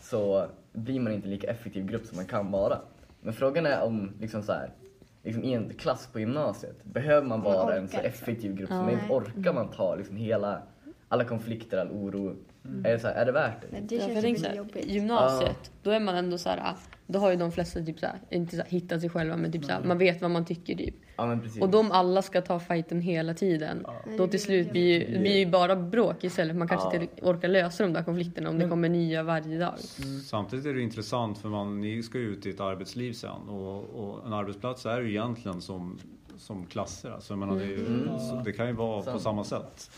så 0.00 0.46
blir 0.72 1.00
man 1.00 1.12
inte 1.12 1.28
lika 1.28 1.46
effektiv 1.50 1.86
grupp 1.86 2.06
som 2.06 2.16
man 2.16 2.26
kan 2.26 2.50
vara. 2.50 2.78
Men 3.20 3.34
frågan 3.34 3.66
är 3.66 3.82
om 3.82 4.10
liksom 4.20 4.42
så 4.42 4.52
här, 4.52 4.70
liksom 5.22 5.44
i 5.44 5.52
en 5.52 5.74
klass 5.74 6.08
på 6.12 6.20
gymnasiet, 6.20 6.84
behöver 6.84 7.26
man 7.26 7.40
Man 7.40 7.52
vara 7.52 7.76
en 7.76 7.88
så 7.88 7.98
effektiv 7.98 8.54
grupp 8.54 8.68
som 8.68 8.84
möjligt? 8.84 9.10
Orkar 9.10 9.52
man 9.52 9.68
ta 9.68 9.94
liksom 9.94 10.16
hela, 10.16 10.62
alla 11.08 11.24
konflikter, 11.24 11.78
all 11.78 11.90
oro? 11.90 12.36
Är, 12.84 12.92
det 12.92 12.98
så 12.98 13.06
här, 13.08 13.14
är 13.14 13.26
det 13.26 13.32
värt 13.32 13.60
det? 13.60 13.66
Nej, 13.72 13.80
det 13.88 13.94
Ja, 13.94 14.00
känns 14.00 14.14
jag 14.14 14.24
lite 14.24 14.40
såhär, 14.40 14.56
jobbigt. 14.56 14.86
gymnasiet, 14.86 15.70
då 15.82 15.90
är 15.90 16.00
man 16.00 16.14
ändå 16.16 16.38
såhär, 16.38 16.58
ah, 16.58 16.76
då 17.06 17.18
har 17.18 17.30
ju 17.30 17.36
de 17.36 17.52
flesta 17.52 17.80
typ 17.80 17.98
såhär, 17.98 18.18
inte 18.30 18.56
såhär, 18.56 18.70
hittat 18.70 19.00
sig 19.00 19.10
själva 19.10 19.36
men 19.36 19.52
typ 19.52 19.64
såhär, 19.64 19.82
man 19.84 19.98
vet 19.98 20.22
vad 20.22 20.30
man 20.30 20.44
tycker 20.44 20.74
typ. 20.74 20.94
Ja. 21.16 21.38
Och 21.60 21.68
de 21.68 21.92
alla 21.92 22.22
ska 22.22 22.40
ta 22.42 22.60
fighten 22.60 23.00
hela 23.00 23.34
tiden. 23.34 23.86
Nej, 24.06 24.16
Då 24.18 24.26
det 24.26 24.30
till 24.30 24.30
blir 24.30 24.38
slut 24.38 24.70
blir 24.70 24.82
ju, 25.00 25.12
det 25.12 25.18
blir 25.18 25.38
ju 25.38 25.46
bara 25.46 25.76
bråk 25.76 26.24
istället. 26.24 26.56
Man 26.56 26.68
kanske 26.68 26.96
Ja. 26.96 27.02
inte 27.02 27.22
orkar 27.22 27.48
lösa 27.48 27.82
de 27.82 27.92
där 27.92 28.02
konflikterna 28.02 28.48
om 28.48 28.54
det 28.54 28.60
Men- 28.62 28.70
kommer 28.70 28.88
nya 28.88 29.22
varje 29.22 29.58
dag. 29.58 29.74
Samtidigt 30.24 30.66
är 30.66 30.74
det 30.74 30.80
intressant 30.82 31.38
för 31.38 31.48
man, 31.48 31.80
ni 31.80 32.02
ska 32.02 32.18
ju 32.18 32.24
ut 32.24 32.46
i 32.46 32.50
ett 32.50 32.60
arbetsliv 32.60 33.12
sen 33.12 33.48
och, 33.48 33.84
och 33.84 34.26
en 34.26 34.32
arbetsplats 34.32 34.86
är 34.86 35.00
ju 35.00 35.10
egentligen 35.10 35.60
som, 35.60 35.98
som 36.38 36.66
klasser. 36.66 37.10
Alltså, 37.10 37.36
menar, 37.36 37.56
det, 37.56 37.64
är 37.64 37.68
ju, 37.68 37.86
Mm. 37.86 38.18
så 38.18 38.42
det 38.44 38.52
kan 38.52 38.66
ju 38.66 38.72
vara 38.72 38.98
på 38.98 39.04
Sant. 39.04 39.22
samma 39.22 39.44
sätt. 39.44 39.90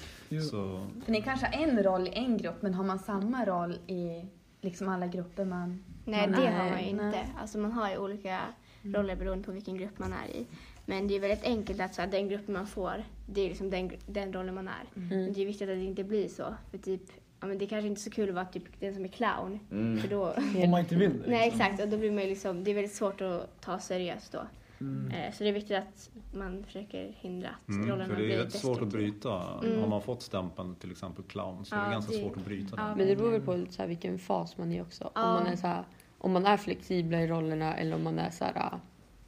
Så, 0.50 0.87
För 1.05 1.12
ni 1.12 1.23
kanske 1.23 1.47
har 1.47 1.62
en 1.69 1.83
roll 1.83 2.07
i 2.07 2.12
en 2.14 2.37
grupp 2.37 2.62
men 2.62 2.75
har 2.75 2.85
man 2.85 2.99
samma 2.99 3.45
roll 3.45 3.73
i 3.87 4.25
liksom 4.61 4.88
alla 4.88 5.07
grupper 5.07 5.45
man... 5.45 5.85
Nej, 6.05 6.28
man 6.28 6.40
det 6.40 6.47
är 6.47 6.52
har 6.59 6.71
man 6.71 6.83
ju 6.83 6.88
inte. 6.88 7.05
Nej. 7.05 7.28
Alltså 7.40 7.59
man 7.59 7.73
har 7.73 7.90
ju 7.90 7.99
olika 7.99 8.40
roller 8.83 9.16
beroende 9.16 9.45
på 9.45 9.52
vilken 9.52 9.76
grupp 9.76 9.99
man 9.99 10.12
är 10.12 10.28
i. 10.37 10.47
Men 10.87 11.09
det 11.09 11.16
är 11.16 11.21
väldigt 11.21 11.45
enkelt 11.45 11.81
att 11.81 11.95
så 11.95 12.00
här, 12.00 12.09
den 12.09 12.28
gruppen 12.28 12.55
man 12.55 12.66
får, 12.66 13.05
det 13.26 13.40
är 13.40 13.49
liksom 13.49 13.71
den, 13.71 13.90
den 14.07 14.33
rollen 14.33 14.55
man 14.55 14.69
är. 14.69 14.85
Men 14.95 15.33
det 15.33 15.43
är 15.43 15.47
viktigt 15.47 15.69
att 15.69 15.76
det 15.76 15.85
inte 15.85 16.05
blir 16.05 16.28
så. 16.28 16.55
För 16.71 16.78
typ, 16.78 17.02
ja, 17.40 17.47
men 17.47 17.59
det 17.59 17.66
kanske 17.66 17.87
inte 17.88 17.99
är 17.99 18.02
så 18.02 18.11
kul 18.11 18.28
att 18.28 18.35
vara 18.35 18.45
typ 18.45 18.81
den 18.81 18.95
som 18.95 19.05
är 19.05 19.09
clown. 19.09 19.59
Mm. 19.71 19.99
För 19.99 20.09
då, 20.09 20.35
Om 20.64 20.71
man 20.71 20.81
inte 20.81 20.95
vill 20.97 21.23
det. 21.23 21.25
nej 21.31 21.45
liksom. 21.45 21.61
exakt, 21.61 21.83
och 21.83 21.88
då 21.88 21.97
blir 21.99 22.11
man 22.11 22.25
liksom, 22.25 22.64
det 22.64 22.71
är 22.71 22.75
väldigt 22.75 22.95
svårt 22.95 23.21
att 23.21 23.61
ta 23.61 23.78
seriöst 23.78 24.33
då. 24.33 24.40
Mm. 24.80 25.11
Eh, 25.11 25.33
Så 25.33 25.45
det 25.45 25.50
är 25.50 25.54
viktigt 25.54 25.76
att 25.76 26.11
man 26.33 26.64
försöker 26.64 27.12
hindra 27.21 27.49
att 27.49 27.68
mm, 27.68 27.88
rollerna 27.88 28.04
för 28.09 28.16
det 28.16 28.23
är 28.23 28.26
blir 28.26 28.38
rätt 28.38 28.52
svårt 28.52 28.83
att 28.83 28.88
bryta. 28.88 29.59
Mm. 29.64 29.80
Har 29.80 29.88
man 29.88 30.02
fått 30.02 30.23
stämpeln 30.23 30.75
till 30.75 30.90
exempel 30.90 31.25
clown 31.25 31.64
så 31.64 31.75
är 31.75 31.78
Ja, 31.78 31.85
det 31.87 31.90
ganska 31.92 32.12
det- 32.12 32.18
svårt 32.18 32.37
att 32.37 32.45
bryta 32.45 32.75
ja. 32.76 32.83
den. 32.85 32.99
Men 32.99 33.06
det 33.06 33.16
beror 33.16 33.30
väl 33.30 33.40
på 33.40 33.66
så 33.71 33.83
här, 33.83 33.88
vilken 33.88 34.18
fas 34.18 34.59
man 34.59 34.73
är 34.73 34.83
också. 34.83 35.11
Ja. 35.14 35.25
Om, 35.28 35.35
man 35.45 35.47
är 35.52 35.56
så 35.56 35.66
här, 35.66 35.85
om 36.18 36.33
man 36.33 36.47
är 36.47 36.56
flexibla 36.56 37.21
i 37.23 37.26
rollerna 37.26 37.76
eller 37.76 37.97
om 37.97 38.02
man 38.04 38.18
är 38.18 38.30
så 38.30 38.45
här... 38.45 38.52
ah, 38.56 38.80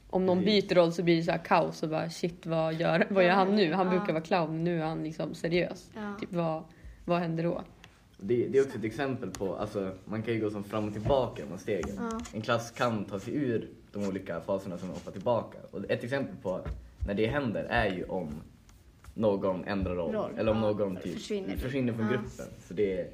Om 0.09 0.25
någon 0.25 0.43
Precis. 0.43 0.67
byter 0.69 0.75
roll 0.75 0.91
så 0.93 1.03
blir 1.03 1.17
det 1.17 1.23
så 1.23 1.31
här 1.31 1.37
kaos 1.45 1.83
och 1.83 1.89
bara 1.89 2.09
shit 2.09 2.45
vad 2.45 2.73
gör, 2.73 3.07
vad 3.09 3.23
gör 3.23 3.31
han 3.31 3.55
nu? 3.55 3.73
Han 3.73 3.85
Ja. 3.87 3.91
brukar 3.97 4.13
vara 4.13 4.23
clown, 4.23 4.63
nu 4.63 4.81
är 4.81 4.85
han 4.85 5.03
liksom 5.03 5.33
seriös. 5.35 5.91
Ja. 5.95 6.13
Typ 6.19 6.33
vad, 6.33 6.63
vad 7.05 7.19
händer 7.19 7.43
då? 7.43 7.61
Det, 8.17 8.47
det 8.47 8.57
är 8.57 8.63
också 8.65 8.77
ett 8.77 8.83
exempel 8.83 9.29
på, 9.31 9.55
alltså 9.55 9.91
man 10.05 10.23
kan 10.23 10.33
ju 10.33 10.39
gå 10.39 10.49
som 10.49 10.63
fram 10.63 10.87
och 10.87 10.93
tillbaka 10.93 11.43
de 11.51 11.57
stegen. 11.57 11.95
Ja. 11.97 12.19
En 12.33 12.41
klass 12.41 12.71
kan 12.71 13.05
ta 13.05 13.19
sig 13.19 13.35
ur 13.35 13.69
de 13.91 14.07
olika 14.07 14.41
faserna 14.41 14.77
som 14.77 14.89
hoppar 14.89 15.11
tillbaka. 15.11 15.57
Och 15.71 15.91
ett 15.91 16.03
exempel 16.03 16.35
på 16.41 16.61
när 17.07 17.13
det 17.13 17.27
händer 17.27 17.63
är 17.63 17.95
ju 17.95 18.03
om 18.03 18.41
någon 19.13 19.63
ändrar 19.65 19.95
roll, 19.95 20.13
Roll, 20.13 20.31
eller 20.37 20.51
om 20.51 20.57
ja, 20.57 20.63
någon 20.71 20.95
typ 20.95 21.13
försvinner. 21.13 21.57
försvinner 21.57 21.93
från 21.93 22.05
Ja. 22.05 22.11
gruppen. 22.11 22.45
Så 22.67 22.73
det, 22.73 23.13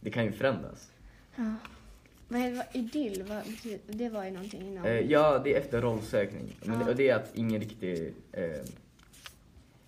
det 0.00 0.10
kan 0.10 0.24
ju 0.24 0.32
förändras. 0.32 0.90
Ja. 1.36 1.54
Vad 2.28 2.52
vad- 2.52 2.64
idyll, 2.72 3.24
vad, 3.28 3.42
det 3.86 4.08
var 4.08 4.24
ju 4.24 4.30
någonting 4.30 4.62
inom... 4.66 4.84
Eh, 4.84 4.92
ja, 4.92 5.38
det 5.44 5.54
är 5.54 5.58
efter 5.60 5.80
rollsökning. 5.80 6.56
Men 6.64 6.78
det, 6.78 6.84
och 6.90 6.96
det 6.96 7.08
är 7.08 7.16
att 7.16 7.30
ingen 7.34 7.60
riktig... 7.60 8.14
Eh, 8.32 8.42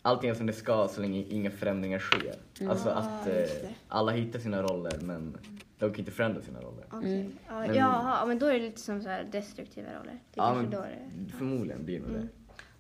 allting 0.03 0.31
är 0.31 0.35
som 0.35 0.47
det 0.47 0.53
ska 0.53 0.89
så 0.89 1.01
länge 1.01 1.25
inga 1.29 1.51
förändringar 1.51 1.99
sker. 1.99 2.35
Alltså 2.69 2.89
Ja, 2.89 2.95
att 2.95 3.27
eh, 3.27 3.71
alla 3.89 4.13
hittar 4.13 4.39
sina 4.39 4.63
roller 4.63 4.99
men 5.01 5.37
de 5.79 5.91
kan 5.91 5.99
inte 5.99 6.11
förändra 6.11 6.43
sina 6.43 6.61
roller. 6.61 6.85
Okej. 6.91 7.21
Mm. 7.21 7.33
Ja, 7.49 7.59
Men- 7.59 7.75
Jaha, 7.75 8.27
men 8.27 8.39
då 8.39 8.47
är 8.47 8.53
det 8.53 8.59
lite 8.59 8.81
som 8.81 9.03
så 9.03 9.09
här 9.09 9.25
destruktiva 9.25 9.89
roller. 9.89 10.13
Det 10.13 10.19
Ja, 10.35 10.55
men 10.55 10.71
då 10.71 10.79
är 10.79 10.89
det. 11.17 11.33
förmodligen 11.33 11.85
blir 11.85 12.01
det 12.01 12.07
nog 12.07 12.13
det. 12.13 12.19
Mm. 12.19 12.29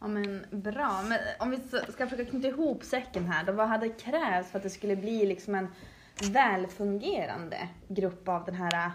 Ja 0.00 0.08
men 0.08 0.44
bra. 0.62 1.02
Men 1.08 1.18
om 1.40 1.50
vi 1.50 1.58
ska 1.92 2.06
försöka 2.06 2.30
knyta 2.30 2.48
ihop 2.48 2.84
säcken 2.84 3.24
här 3.24 3.44
då. 3.44 3.52
Vad 3.52 3.68
hade 3.68 3.88
krävts 3.88 4.50
för 4.50 4.58
att 4.58 4.62
det 4.62 4.70
skulle 4.70 4.96
bli 4.96 5.26
liksom 5.26 5.54
en 5.54 5.68
välfungerande 6.32 7.68
grupp 7.88 8.28
av 8.28 8.44
den 8.44 8.54
här 8.54 8.86
äh, 8.86 8.92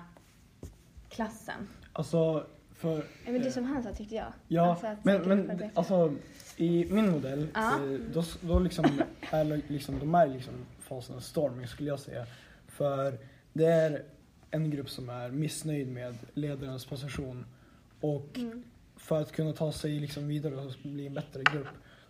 klassen? 1.09 1.67
Alltså, 1.93 2.47
för... 2.77 2.95
Ja, 2.97 3.31
men 3.31 3.41
det 3.41 3.47
eh, 3.47 3.53
som 3.53 3.63
han 3.63 3.83
sa 3.83 3.93
tyckte 3.93 4.15
jag. 4.15 4.33
Ja, 4.47 4.69
Alltså 4.71 4.87
att 4.87 5.05
men, 5.05 5.21
men 5.21 5.69
alltså 5.73 6.13
i 6.57 6.85
min 6.85 7.09
modell, 7.11 7.47
Ja. 7.53 7.73
eh, 7.75 7.99
då, 8.13 8.23
då 8.41 8.59
liksom 8.59 8.85
är 9.31 9.61
liksom, 9.71 9.99
de 9.99 10.15
är 10.15 10.27
liksom 10.27 10.53
fasen 10.79 11.21
storming 11.21 11.67
skulle 11.67 11.89
jag 11.89 11.99
säga. 11.99 12.25
För 12.67 13.17
det 13.53 13.65
är 13.65 14.03
en 14.51 14.69
grupp 14.69 14.89
som 14.89 15.09
är 15.09 15.29
missnöjd 15.29 15.87
med 15.87 16.15
ledarens 16.33 16.85
position 16.85 17.45
och 18.01 18.37
Mm. 18.37 18.63
för 18.95 19.21
att 19.21 19.31
kunna 19.31 19.53
ta 19.53 19.71
sig 19.71 19.99
liksom 19.99 20.27
vidare 20.27 20.55
och 20.55 20.71
bli 20.83 21.07
en 21.07 21.13
bättre 21.13 21.43
grupp 21.53 21.67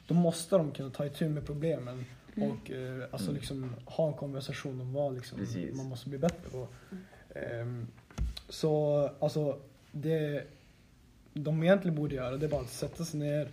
då 0.07 0.13
måste 0.13 0.57
de 0.57 0.71
kunna 0.71 0.89
ta 0.89 1.05
itu 1.05 1.29
med 1.29 1.45
problemen 1.45 2.05
och 2.35 2.71
eh, 2.71 3.03
alltså 3.11 3.31
liksom 3.31 3.75
ha 3.85 4.07
en 4.07 4.13
konversation 4.13 4.81
om 4.81 4.93
vad 4.93 5.15
liksom 5.15 5.37
Precis. 5.39 5.75
man 5.77 5.85
måste 5.85 6.09
bli 6.09 6.17
bättre 6.17 6.49
på. 6.51 6.67
Ehm, 7.35 7.87
så 8.49 8.99
alltså 9.19 9.59
det 9.91 10.43
de 11.43 11.63
egentligen 11.63 11.95
borde 11.95 12.15
göra 12.15 12.37
det 12.37 12.45
är 12.45 12.49
bara 12.49 12.61
att 12.61 12.69
sätta 12.69 13.05
sig 13.05 13.19
ner, 13.19 13.47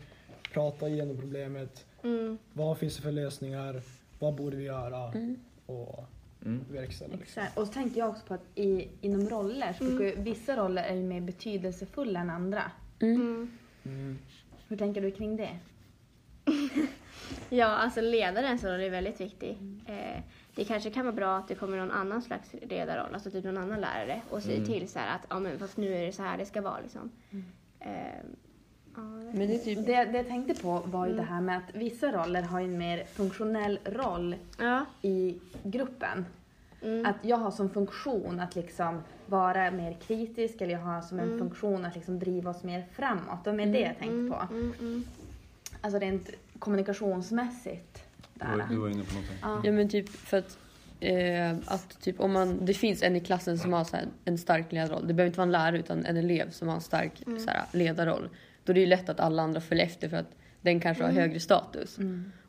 prata 0.52 0.88
igenom 0.88 1.16
problemet. 1.16 1.86
Mm, 2.02 2.38
Vad 2.52 2.78
finns 2.78 2.96
det 2.96 3.02
för 3.02 3.12
lösningar? 3.12 3.82
Vad 4.18 4.34
borde 4.34 4.56
vi 4.56 4.64
göra? 4.64 5.12
Mm. 5.12 5.36
Och 5.66 6.04
Mm. 6.44 6.64
verkställa. 6.72 7.10
Liksom. 7.16 7.22
Exakt. 7.42 7.58
Och 7.58 7.66
så 7.66 7.72
tänkte 7.72 7.98
jag 7.98 8.08
också 8.10 8.26
på 8.26 8.34
att 8.34 8.44
i, 8.54 8.88
inom 9.00 9.28
roller 9.28 9.72
så 9.72 9.84
ju 9.84 10.14
vissa 10.18 10.56
roller 10.56 10.82
är 10.82 10.94
ju 10.94 11.02
mer 11.02 11.20
betydelsefulla 11.20 12.20
än 12.20 12.30
andra. 12.30 12.62
mm. 13.00 13.58
Mm. 13.84 14.18
Hur 14.68 14.76
tänker 14.76 15.00
du 15.02 15.10
kring 15.10 15.36
det? 15.36 15.56
Ja, 17.50 17.66
alltså 17.66 18.00
ledarens 18.00 18.64
roll 18.64 18.80
är 18.80 18.90
väldigt 18.90 19.20
viktig. 19.20 19.58
Eh, 19.86 20.20
det 20.54 20.64
kanske 20.64 20.90
kan 20.90 21.04
vara 21.04 21.14
bra 21.16 21.36
att 21.36 21.48
det 21.48 21.54
kommer 21.54 21.76
någon 21.76 21.90
annan 21.90 22.22
slags 22.22 22.54
ledarroll, 22.62 23.14
alltså 23.14 23.30
typ 23.30 23.44
någon 23.44 23.58
annan 23.58 23.80
lärare 23.80 24.20
och 24.30 24.42
säger 24.42 24.56
Mm. 24.58 24.68
till 24.72 24.88
så 24.88 24.98
här 24.98 25.14
att 25.16 25.26
ja 25.30 25.38
men 25.38 25.58
fast 25.58 25.76
nu 25.76 25.94
är 25.94 26.06
det 26.06 26.12
så 26.12 26.22
här 26.22 26.38
det 26.38 26.46
ska 26.46 26.60
vara 26.62 26.80
liksom. 26.80 27.10
Eh, 27.30 27.38
ja, 27.84 29.02
jag 29.18 29.24
vet 29.24 29.34
Men 29.34 29.48
det 29.48 29.54
är 29.54 29.58
typ... 29.58 29.86
Det, 29.86 30.04
det 30.04 30.16
jag 30.16 30.28
tänkte 30.28 30.62
på 30.62 30.82
var 30.86 31.06
ju 31.06 31.16
det 31.16 31.22
här 31.22 31.40
med 31.40 31.56
att 31.56 31.74
vissa 31.74 32.12
roller 32.12 32.42
har 32.42 32.60
en 32.60 32.78
mer 32.78 33.04
funktionell 33.04 33.78
roll 33.84 34.34
ja. 34.58 34.84
i 35.02 35.38
gruppen. 35.62 36.26
Mm. 36.82 37.06
Att 37.06 37.16
jag 37.22 37.36
har 37.36 37.50
som 37.50 37.70
funktion 37.70 38.40
att 38.40 38.54
liksom 38.54 39.00
vara 39.26 39.70
mer 39.70 39.96
kritisk 40.06 40.60
eller 40.60 40.72
jag 40.72 40.80
har 40.80 41.00
som 41.02 41.18
en 41.18 41.26
Mm. 41.26 41.38
funktion 41.38 41.84
att 41.84 41.94
liksom 41.94 42.18
driva 42.18 42.50
oss 42.50 42.62
mer 42.62 42.84
framåt. 42.92 43.46
Och 43.46 43.54
med 43.54 43.68
det 43.68 43.80
jag 43.80 43.98
tänkte 43.98 44.36
på. 44.38 44.54
Mm, 44.54 44.72
mm. 44.80 45.04
Alltså 45.80 45.98
rent 45.98 46.30
kommunikationsmässigt. 46.58 48.04
Du 48.34 48.46
var, 48.46 48.56
Där. 48.56 48.66
du 48.70 48.76
var 48.76 48.88
inne 48.88 49.04
på 49.04 49.14
någonting. 49.14 49.36
Ja. 49.42 49.60
Ja 49.64 49.72
men 49.72 49.88
typ 49.88 50.08
för 50.08 50.36
att 50.38 50.58
Eh, 51.00 51.56
att 51.66 52.00
typ 52.00 52.20
om 52.20 52.32
man, 52.32 52.64
det 52.64 52.74
finns 52.74 53.02
en 53.02 53.16
i 53.16 53.20
klassen 53.20 53.58
som 53.58 53.72
har 53.72 53.84
så 53.84 53.96
här, 53.96 54.06
en 54.24 54.38
stark 54.38 54.72
ledarroll. 54.72 55.06
Det 55.06 55.14
behöver 55.14 55.26
inte 55.26 55.38
vara 55.38 55.46
en 55.46 55.52
lärare 55.52 55.78
utan 55.78 56.04
en 56.04 56.16
elev 56.16 56.50
som 56.50 56.68
har 56.68 56.74
en 56.74 56.80
stark 56.80 57.12
så 57.38 57.50
här, 57.50 57.62
ledarroll. 57.72 58.28
Då 58.64 58.72
är 58.72 58.74
det 58.74 58.80
ju 58.80 58.86
lätt 58.86 59.08
att 59.08 59.20
alla 59.20 59.42
andra 59.42 59.60
följer 59.60 59.86
efter 59.86 60.08
för 60.08 60.16
att 60.16 60.36
den 60.60 60.80
kanske 60.80 61.04
har 61.04 61.10
högre 61.10 61.40
status. 61.40 61.98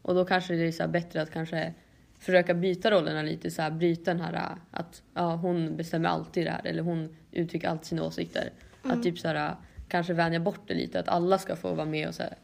Och 0.02 0.16
då 0.16 0.26
kanske 0.26 0.54
det 0.54 0.68
är 0.68 0.72
så 0.72 0.84
här 0.84 0.90
bättre 0.90 1.22
att 1.22 1.32
kanske 1.32 1.74
försöka 2.20 2.54
byta 2.54 2.92
rollerna 2.92 3.22
lite. 3.22 3.52
Så 3.52 3.62
här, 3.62 3.72
bryta 3.72 4.14
den 4.14 4.22
här 4.22 4.56
att 4.72 5.02
ja, 5.14 5.36
hon 5.36 5.78
bestämmer 5.78 6.10
alltid 6.10 6.46
det 6.46 6.52
här 6.52 6.62
eller 6.66 6.84
hon 6.84 7.16
uttrycker 7.32 7.68
alltid 7.70 7.86
sina 7.86 8.04
åsikter. 8.04 8.50
Att 8.84 9.04
typ 9.04 9.20
så 9.20 9.28
här, 9.28 9.56
kanske 9.96 10.14
vänja 10.14 10.40
bort 10.40 10.62
det 10.68 10.74
lite. 10.74 11.00
Att 11.00 11.08
alla 11.08 11.38
ska 11.38 11.56
få 11.56 11.74
vara 11.74 11.86
med 11.86 12.08
och 12.08 12.16
så 12.16 12.24
här. 12.24 12.36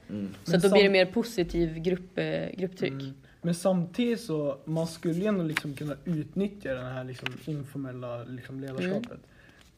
Så 0.43 0.51
då 0.51 0.60
sam- 0.60 0.72
blir 0.72 0.84
det 0.84 0.89
mer 0.89 1.05
positiv 1.05 1.79
grupp, 1.79 2.17
eh, 2.17 2.50
grupptryck. 2.58 2.91
Mm. 2.91 3.13
Men 3.41 3.55
samtidigt 3.55 4.22
så, 4.22 4.58
man 4.65 4.88
skulle 4.88 5.13
ju 5.13 5.25
ändå 5.25 5.43
liksom 5.43 5.74
kunna 5.74 5.96
utnyttja 6.05 6.74
det 6.74 6.81
här 6.81 7.03
liksom 7.03 7.29
informella 7.46 8.24
liksom 8.24 8.60
ledarskapet. 8.60 9.20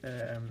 Eh, 0.04 0.44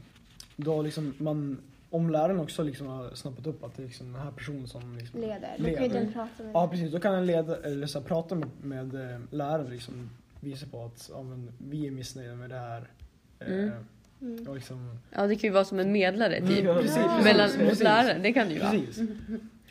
då 0.57 0.83
liksom 0.83 1.15
man, 1.19 1.59
om 1.91 2.11
läraren 2.11 2.41
också 2.41 2.63
liksom 2.63 2.87
har 2.87 3.15
snappat 3.15 3.47
upp 3.47 3.65
att 3.65 3.77
det 3.77 3.83
är 3.83 3.87
liksom 3.87 4.13
den 4.13 4.23
här 4.23 4.31
personen 4.31 4.69
som 4.69 4.97
liksom 4.99 5.21
Leder. 5.21 5.55
Då 5.59 5.65
kan 5.65 5.73
ju 5.73 5.81
leder. 5.81 6.01
den 6.01 6.13
prata 6.13 6.43
med 6.43 6.53
Ja 6.55 6.69
precis, 6.69 6.93
då 6.93 7.01
kan 7.01 7.15
en 7.15 7.27
leda, 7.27 7.57
eller 7.57 7.87
så 7.87 8.01
här, 8.01 8.07
prata 8.07 8.35
med, 8.35 8.49
med 8.63 8.95
eh, 8.95 9.21
läraren 9.31 9.71
liksom 9.71 10.11
visa 10.41 10.67
på 10.67 10.85
att 10.85 11.11
ja, 11.13 11.23
men, 11.23 11.53
vi 11.59 11.87
är 11.87 11.91
missnöjda 11.91 12.35
med 12.35 12.51
det 12.51 12.59
här. 12.59 12.89
Eh, 13.39 13.71
Mm. 14.23 14.35
Mm. 14.35 14.49
och 14.49 14.55
liksom, 14.55 14.99
Ja, 15.11 15.27
det 15.27 15.35
kan 15.37 15.49
ju 15.49 15.55
vara 15.55 15.65
som 15.65 15.79
en 15.79 15.93
medlare 15.93 16.41
typ. 16.41 16.59
Mm, 16.65 16.75
precis, 16.77 16.95
precis, 16.97 17.25
Mellan, 17.25 17.49
precis. 17.51 17.69
mot 17.69 17.79
läraren, 17.83 18.23
det 18.23 18.33
kan 18.33 18.47
det 18.49 18.55
ju 18.55 18.61
vara. 18.61 18.71
precis. 18.71 18.99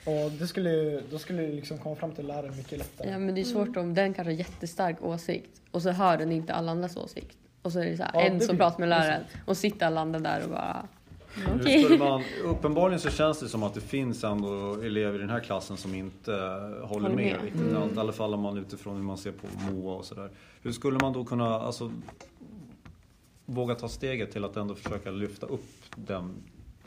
Och 0.05 0.31
det 0.39 0.47
skulle, 0.47 1.01
då 1.11 1.17
skulle 1.19 1.41
det 1.41 1.51
liksom 1.51 1.77
komma 1.77 1.95
fram 1.95 2.11
till 2.11 2.27
läraren 2.27 2.57
mycket 2.57 2.77
lättare. 2.79 3.09
Ja, 3.11 3.19
men 3.19 3.35
det 3.35 3.41
är 3.41 3.45
svårt 3.45 3.77
om 3.77 3.93
den 3.93 4.13
kanske 4.13 4.31
har 4.33 4.37
jättestark 4.37 5.03
åsikt 5.03 5.61
och 5.71 5.81
så 5.81 5.89
hör 5.91 6.17
den 6.17 6.31
inte 6.31 6.53
alla 6.53 6.71
andras 6.71 6.97
åsikt. 6.97 7.37
Och 7.61 7.71
så 7.71 7.79
är 7.79 7.85
det 7.85 7.97
så 7.97 8.03
här, 8.03 8.11
Ja, 8.13 8.21
en 8.21 8.37
det 8.39 8.45
som 8.45 8.55
blir- 8.55 8.65
pratar 8.65 8.79
med 8.79 8.89
läraren 8.89 9.21
och 9.45 9.57
sitter 9.57 9.85
alla 9.85 10.01
andra 10.01 10.19
där 10.19 10.43
och 10.43 10.49
bara 10.49 10.87
okej. 11.59 11.83
skulle 11.83 11.99
man, 11.99 12.23
uppenbarligen 12.43 12.99
så 12.99 13.09
känns 13.09 13.39
det 13.39 13.47
som 13.49 13.63
att 13.63 13.73
det 13.73 13.81
finns 13.81 14.23
ändå 14.23 14.81
elever 14.81 15.15
i 15.15 15.21
den 15.21 15.29
här 15.29 15.39
klassen 15.39 15.77
som 15.77 15.95
inte 15.95 16.33
eh, 16.33 16.87
håller 16.87 17.09
med. 17.09 17.15
med. 17.17 17.41
Riktigt. 17.43 17.61
I 17.95 17.99
alla 17.99 18.11
fall 18.13 18.33
om 18.33 18.39
man 18.41 18.57
utifrån 18.57 18.95
hur 18.95 19.03
man 19.03 19.17
ser 19.17 19.31
på 19.31 19.47
Moa 19.71 19.95
och 19.95 20.05
sådär. 20.05 20.29
Hur 20.61 20.71
skulle 20.71 20.97
man 21.01 21.13
då 21.13 21.23
kunna 21.25 21.55
alltså, 21.59 21.91
våga 23.53 23.75
ta 23.75 23.89
steget 23.89 24.31
till 24.31 24.43
att 24.45 24.57
ändå 24.57 24.75
försöka 24.75 25.11
lyfta 25.11 25.45
upp 25.45 25.65
den, 25.95 26.33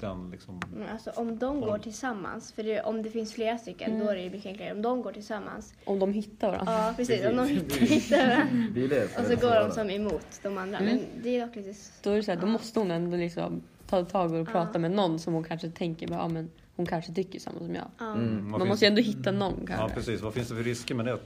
den 0.01 0.31
liksom... 0.31 0.61
Men 0.77 0.89
Alltså 0.89 1.11
om 1.11 1.39
de 1.39 1.61
går 1.61 1.79
tillsammans, 1.79 2.53
för 2.53 2.63
det, 2.63 2.81
om 2.83 3.03
det 3.03 3.11
finns 3.11 3.33
flera 3.33 3.59
stycken 3.59 3.99
då 3.99 4.09
är 4.09 4.15
det 4.17 4.23
ju 4.23 4.31
mycket 4.31 4.47
enklare. 4.47 4.73
Om 4.73 4.83
de 4.83 5.03
går 5.03 5.13
tillsammans, 5.13 5.75
Om 5.85 5.99
de 5.99 6.13
hittar 6.13 6.51
varandra. 6.51 6.73
ja 6.73 6.95
precis, 6.97 7.27
om 7.27 7.37
de 7.37 7.49
Precis. 7.49 7.91
hittar 7.91 8.27
varandra 8.29 8.69
Det 8.75 8.87
det 8.87 9.19
och 9.19 9.25
så 9.27 9.37
går 9.37 9.69
de 9.69 9.71
som 9.75 9.91
emot 9.91 10.27
de 10.43 10.59
andra. 10.59 10.79
Mm. 10.79 10.97
Men 10.97 11.05
det 11.23 11.37
är 11.37 11.47
dock 11.47 11.57
lite... 11.57 11.75
Då 12.03 12.11
är 12.11 12.17
det 12.17 12.23
så 12.23 12.31
här, 12.31 12.39
då 12.41 12.47
Ja. 12.47 12.51
måste 12.53 12.79
hon 12.79 12.91
ändå 12.91 13.17
liksom 13.17 13.63
ta 13.87 14.05
tag 14.05 14.33
och 14.33 14.47
prata 14.49 14.71
Ja. 14.73 14.79
med 14.79 14.91
någon 14.91 15.19
som 15.19 15.35
hon 15.35 15.45
kanske 15.45 15.71
tänker 15.71 16.09
bara, 16.09 16.19
ja 16.19 16.29
men 16.29 16.51
hon 16.77 16.87
kanske 16.87 17.13
tycker 17.15 17.39
samma 17.41 17.59
som 17.59 17.75
jag. 17.75 17.85
Ja. 17.99 18.13
Mm. 18.13 18.51
Man 18.51 18.61
finns- 18.61 18.69
måste 18.69 18.85
ju 18.85 18.89
ändå 18.89 19.03
hitta 19.03 19.31
någon 19.31 19.55
Ja 19.61 19.77
kanske. 19.77 19.97
precis, 19.97 20.21
vad 20.21 20.35
finns 20.35 20.49
det 20.49 20.55
för 20.55 20.63
risker 20.63 20.95
med 20.95 21.07
det 21.07 21.19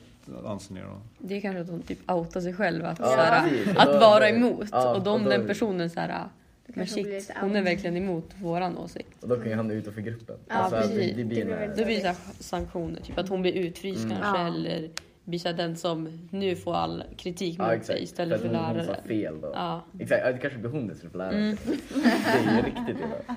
anser 0.46 0.74
ni 0.74 0.80
då? 0.80 1.00
Det 1.18 1.36
är 1.36 1.40
kanske 1.40 1.60
att 1.60 1.68
hon 1.70 1.82
typ 1.82 2.10
outar 2.10 2.40
sig 2.40 2.54
själv 2.54 2.84
att, 2.84 2.98
Ja, 2.98 3.04
så 3.06 3.16
här, 3.16 3.48
precis. 3.48 3.76
Och 3.76 3.82
att 3.82 4.00
vara 4.00 4.28
emot. 4.28 4.68
Ja, 4.72 4.90
och 4.90 5.06
om 5.06 5.12
och 5.12 5.20
då- 5.24 5.30
den 5.30 5.46
personen 5.46 5.90
så 5.90 6.00
här, 6.00 6.24
men 6.66 6.86
shit, 6.86 7.30
hon 7.40 7.56
är 7.56 7.62
verkligen 7.62 7.96
emot 7.96 8.30
våran 8.42 8.78
åsikt. 8.78 9.22
Och 9.22 9.28
då 9.28 9.36
kan 9.36 9.46
ju 9.48 9.54
hamna 9.54 9.74
utanför 9.74 10.00
gruppen. 10.00 10.36
Ja, 10.48 10.54
alltså, 10.54 10.76
precis. 10.80 10.96
det, 11.16 11.22
det 11.22 11.24
blir 11.24 11.44
Det 11.44 11.44
blir 11.56 11.76
Då 11.76 11.84
blir 11.84 12.02
det 12.02 12.14
sanktioner, 12.40 13.00
typ 13.00 13.18
att 13.18 13.28
hon 13.28 13.42
blir 13.42 13.52
utfryst 13.52 14.04
Mm. 14.04 14.16
kanske 14.16 14.40
Ja. 14.42 14.46
eller 14.46 14.90
blir 15.24 15.38
så 15.38 15.52
den 15.52 15.76
som 15.76 16.28
nu 16.30 16.56
får 16.56 16.74
all 16.74 17.04
kritik 17.16 17.58
mot 17.58 17.68
Ja 17.68 17.80
sig 17.80 18.02
istället 18.02 18.40
för 18.40 18.48
att 18.48 18.54
hon, 18.56 18.64
hon 18.64 18.84
sa 18.84 18.90
läraren. 18.92 19.04
fel 19.08 19.40
då. 19.40 19.50
Ja. 19.54 19.84
Exakt, 20.00 20.22
ja, 20.26 20.32
det 20.32 20.38
kanske 20.38 20.58
blir 20.58 20.70
hon 20.70 20.90
istället 20.92 21.12
för 21.12 21.18
läraren. 21.18 21.38
Mm. 21.42 21.56
Det 21.94 22.50
är 22.50 22.56
ju 22.56 22.62
riktigt 22.62 22.96
illa. 22.96 23.36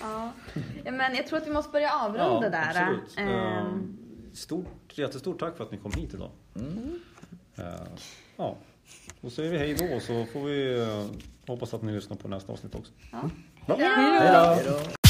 Ja. 0.00 0.32
Ja, 0.84 0.92
Men 0.92 1.14
jag 1.14 1.26
tror 1.26 1.38
att 1.38 1.46
vi 1.46 1.52
måste 1.52 1.70
börja 1.72 1.90
avrunda 1.92 2.50
där. 2.50 2.68
absolut. 2.68 3.18
Ehm, 3.18 3.28
Ehm, 3.28 3.96
Stort, 4.34 4.98
jättestort 4.98 5.38
tack 5.40 5.56
för 5.56 5.64
att 5.64 5.70
ni 5.70 5.78
kom 5.78 5.92
hit 5.92 6.14
idag. 6.14 6.30
Mm. 6.56 7.00
Eh, 7.56 7.64
ja, 8.36 8.56
då 9.20 9.30
säger 9.30 9.50
vi 9.50 9.58
hej 9.58 9.74
då 9.74 10.00
så 10.00 10.26
får 10.32 10.44
vi 10.44 10.80
eh, 10.80 11.06
hoppas 11.46 11.74
att 11.74 11.82
ni 11.82 11.92
lyssnar 11.92 12.16
på 12.16 12.28
nästa 12.28 12.52
avsnitt 12.52 12.74
också. 12.74 12.92
ja. 13.10 13.30
Hej 13.78 14.64
då! 14.64 15.03